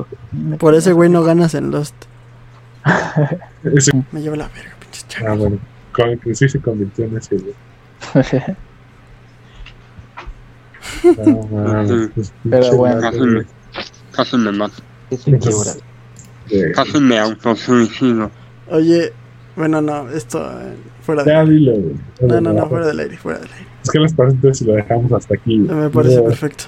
[0.59, 1.93] Por ese güey no ganas en Lost.
[3.63, 5.39] Ese, Me lleva la verga, pinches ah, changos.
[5.39, 5.57] bueno,
[5.93, 7.53] con- que sí se convirtió en ese, güey.
[11.25, 13.01] No, mames, Pero bueno.
[13.01, 13.45] vato, güey.
[14.11, 14.75] Casi me mato.
[15.09, 15.83] Entonces,
[16.49, 18.29] eh, Casi me autosuicido.
[18.69, 19.11] Oye,
[19.55, 21.95] bueno, no, esto eh, fuera de Ya dilo, güey.
[22.21, 23.67] No, no, no, fuera del aire, fuera del aire.
[23.83, 25.57] Es que les parece entonces si lo dejamos hasta aquí.
[25.57, 26.65] Me parece Luego perfecto.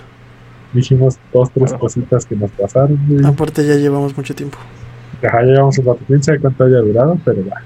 [0.74, 3.26] Dijimos dos, tres cositas que nos pasaron, güey.
[3.26, 4.58] Aparte ya llevamos mucho tiempo.
[5.26, 6.00] Ajá, llevamos un rato.
[6.08, 7.62] Quién sabe cuánto haya durado, pero va.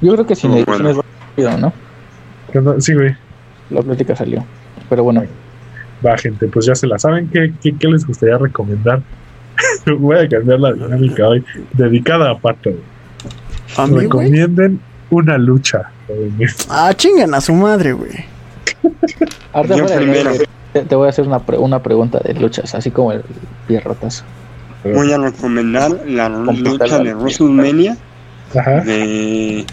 [0.00, 0.98] Yo creo que sin Muy ediciones bueno.
[0.98, 1.72] va rápido,
[2.64, 2.80] ¿no?
[2.80, 3.16] Sí, güey.
[3.70, 4.44] La plática salió.
[4.90, 5.22] Pero bueno,
[6.04, 7.28] Va, gente, pues ya se la saben.
[7.28, 9.00] ¿Qué, qué, qué les gustaría recomendar?
[9.98, 11.44] Voy a cambiar la dinámica hoy.
[11.72, 12.70] Dedicada a Pato.
[13.76, 14.00] A mí.
[14.00, 14.80] Recomienden
[15.10, 15.90] una lucha.
[16.68, 18.12] Ah, chingan a su madre, güey.
[20.72, 23.22] te, te voy a hacer una, pre- una pregunta de luchas, así como el
[23.66, 24.24] pierrotas.
[24.84, 27.96] Voy a recomendar la lucha de WrestleMania
[28.54, 28.80] Ajá.
[28.82, 29.64] de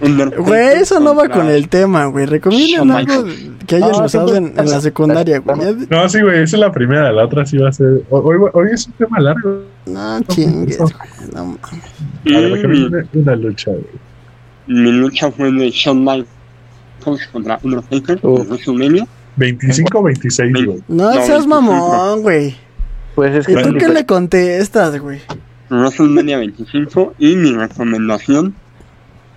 [0.00, 2.26] Güey, eso no va con el tema, güey.
[2.26, 3.24] Recomienden Shawn algo
[3.66, 5.58] que hayan No, usado en, en la secundaria, güey.
[5.88, 6.42] No, sí, güey.
[6.42, 7.10] Esa es la primera.
[7.12, 8.02] La otra sí va a ser.
[8.10, 9.62] Hoy, hoy es un tema largo.
[9.86, 10.92] No chingues, güey.
[11.34, 11.60] No mames.
[11.64, 11.70] A
[12.24, 13.84] ver, Y recomienden una lucha, güey.
[14.66, 19.06] mi lucha fue de Shawn Michaels contra Undertaker en WrestleMania.
[19.36, 20.82] 25 o 26, güey.
[20.88, 21.48] No No, seas 25.
[21.48, 22.54] mamón, güey.
[23.14, 25.20] Pues es ¿Y que tú qué le contestas, güey?
[25.70, 28.54] WrestleMania 25 y mi recomendación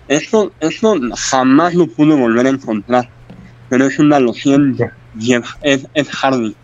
[0.10, 3.08] esto, esto jamás lo pude volver a encontrar
[3.70, 4.76] pero es una loción
[5.20, 6.56] Jeff, es, es Hardy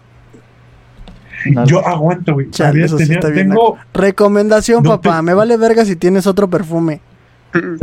[1.51, 2.49] No, Yo aguanto, güey.
[2.49, 5.17] Chale, eso sí tenía- bien tengo, Recomendación, No papá.
[5.17, 7.01] te- Me vale verga si tienes otro perfume.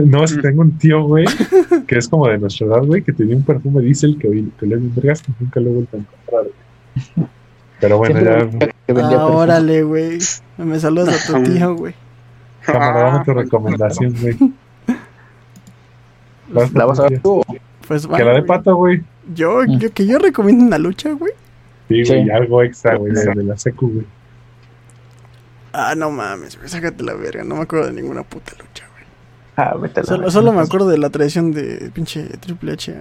[0.05, 1.25] No, si tengo un tío, güey,
[1.87, 4.67] que es como de nuestra edad, güey, que tenía un perfume diesel que hoy que
[4.67, 6.43] le vergas que nunca lo he vuelto a encontrar,
[7.17, 7.29] güey.
[7.81, 8.49] Pero bueno, ya,
[9.17, 10.19] Ah, órale, güey.
[10.59, 11.95] Me saludas a tu tío, güey.
[12.61, 14.37] cámara, dame tu recomendación, güey.
[16.53, 17.43] Vas ¿La vas a ver tú?
[17.87, 18.07] Pues.
[18.07, 19.03] Que la de pato, güey.
[19.35, 21.33] Yo, yo, que yo recomiendo una lucha, güey.
[21.89, 22.15] Sí, Sí.
[22.15, 24.07] güey, algo extra, güey, de, de la secu, güey.
[25.73, 26.69] Ah, no mames, güey.
[26.69, 27.45] Sácate la verga.
[27.45, 29.05] No me acuerdo de ninguna puta lucha, güey.
[29.57, 32.95] Ah, vete a la Solo, solo me acuerdo de la traición de pinche Triple H.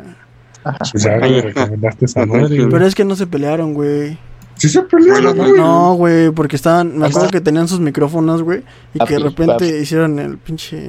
[0.64, 0.78] Ajá.
[0.92, 4.18] Pues ya, güey, recomendaste esa madre, Pero es que no se pelearon, güey.
[4.56, 5.60] Sí se pelearon, Bueno, güey.
[5.60, 6.98] No, güey, porque estaban.
[6.98, 8.64] Me acuerdo que tenían sus micrófonos, güey.
[8.94, 10.88] Y que de Papi, repente hicieron el pinche.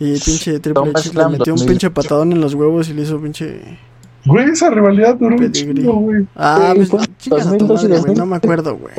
[0.00, 1.66] Y el pinche Triple H le metió un 2000.
[1.68, 3.78] pinche patadón en los huevos y le hizo pinche.
[4.24, 6.26] Güey, esa rivalidad duró un chingo, güey.
[6.36, 8.00] Ah, Sí, pues fue chingas a tu 2002 y madre, güey.
[8.14, 8.18] 2000.
[8.18, 8.94] No me acuerdo, güey.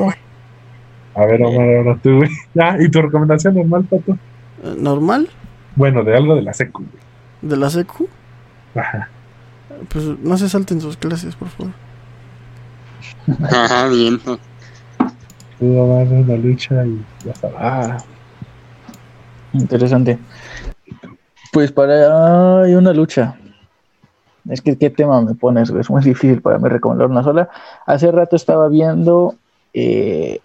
[1.14, 2.30] A ver, Omar, ahora tú, güey.
[2.54, 4.12] Ya, ¿y tu recomendación normal, pato?
[4.62, 5.28] Eh, ¿Normal?
[5.76, 7.02] Bueno, de algo de la secu, güey.
[7.42, 8.08] ¿De la secu?
[8.74, 9.08] Ajá.
[9.88, 11.72] Pues no se salten sus clases, por favor.
[13.42, 14.18] Ajá, bien.
[15.58, 17.56] Pudo dar una lucha y ya sabes.
[17.58, 17.96] Ah,
[19.52, 20.18] interesante.
[21.52, 23.36] Pues para hay una lucha.
[24.48, 25.80] Es que qué tema me pones, güey?
[25.82, 27.48] es muy difícil para mí recomendar una sola.
[27.86, 29.34] Hace rato estaba viendo
[29.74, 30.40] eh,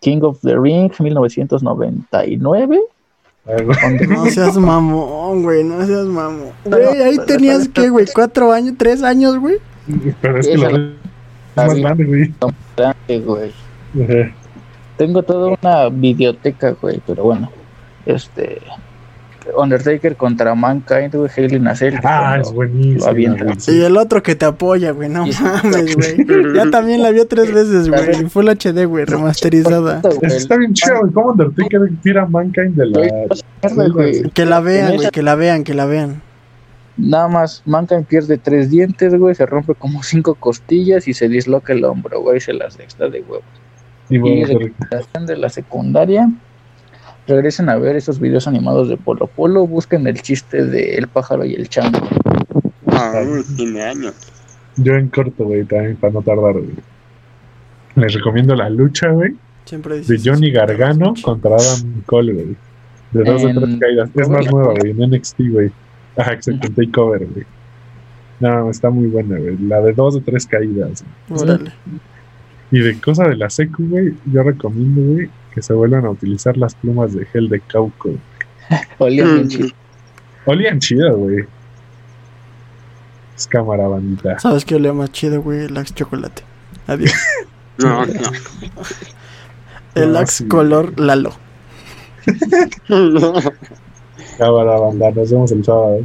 [0.00, 2.80] King of the Ring 1999.
[3.46, 3.78] A ver, güey.
[3.82, 5.64] donde- No seas mamón, güey.
[5.64, 6.50] No seas mamón.
[6.64, 9.56] No, Güey, ahí tenías que, güey, cuatro años, tres años, güey.
[10.20, 10.90] Pero es que la- es
[11.56, 12.34] más grande, güey.
[12.76, 13.52] grande, güey.
[14.96, 17.50] Tengo toda una videoteca, güey, pero bueno.
[18.06, 18.60] Este
[19.56, 22.00] Undertaker contra Mankind, güey, Hailey Nacer.
[22.04, 23.16] Ah, es buenísimo.
[23.68, 25.08] Y el otro que te apoya, güey.
[25.08, 26.26] No mames, güey.
[26.54, 28.14] Ya también la vio tres veces, güey.
[28.14, 30.02] En Full HD, güey, remasterizada.
[30.22, 31.12] Está bien chido, güey.
[31.12, 33.88] ¿Cómo Undertaker tira a Mankind de la.
[33.88, 34.22] güey.
[34.30, 36.22] Que la vean, güey, que la vean, que la vean.
[36.96, 41.72] Nada más, Mankind pierde tres dientes, güey, se rompe como cinco costillas y se disloca
[41.72, 43.44] el hombro, güey, se las está de huevos.
[44.10, 46.28] Y de la secundaria,
[47.26, 51.44] regresen a ver esos videos animados de Polo Polo, busquen el chiste de El pájaro
[51.44, 51.98] y el chango.
[52.88, 53.22] Ah,
[53.56, 54.14] tiene años.
[54.76, 56.70] yo en corto, güey, también para no tardar, güey.
[57.96, 60.20] Les recomiendo la lucha, güey, Siempre de.
[60.24, 62.56] Johnny Gargano contra Adam Cole, güey.
[63.12, 64.10] De dos o En- tres caídas.
[64.14, 65.70] Es más nueva, güey, en NXT, güey.
[66.16, 67.44] Ajá, exacto, en Takeover, güey.
[68.40, 69.56] No, está muy buena, güey.
[69.58, 71.04] La de dos o tres caídas.
[71.28, 71.72] Órale.
[72.70, 76.56] Y de cosa de la secu, güey, yo recomiendo, güey, que se vuelvan a utilizar
[76.56, 78.10] las plumas de gel de Cauco.
[78.98, 79.68] Olía bien chido.
[80.46, 81.44] Olían chido, güey.
[83.36, 84.38] Es cámara, bandita.
[84.38, 85.64] ¿Sabes qué olía más chido, güey?
[85.64, 86.42] El Axe chocolate.
[86.86, 87.12] Adiós.
[87.78, 88.12] No, no.
[89.94, 90.46] El No, sí.
[90.48, 91.32] color Lalo.
[94.36, 95.10] Cámara, banda.
[95.12, 96.04] Nos vemos el sábado.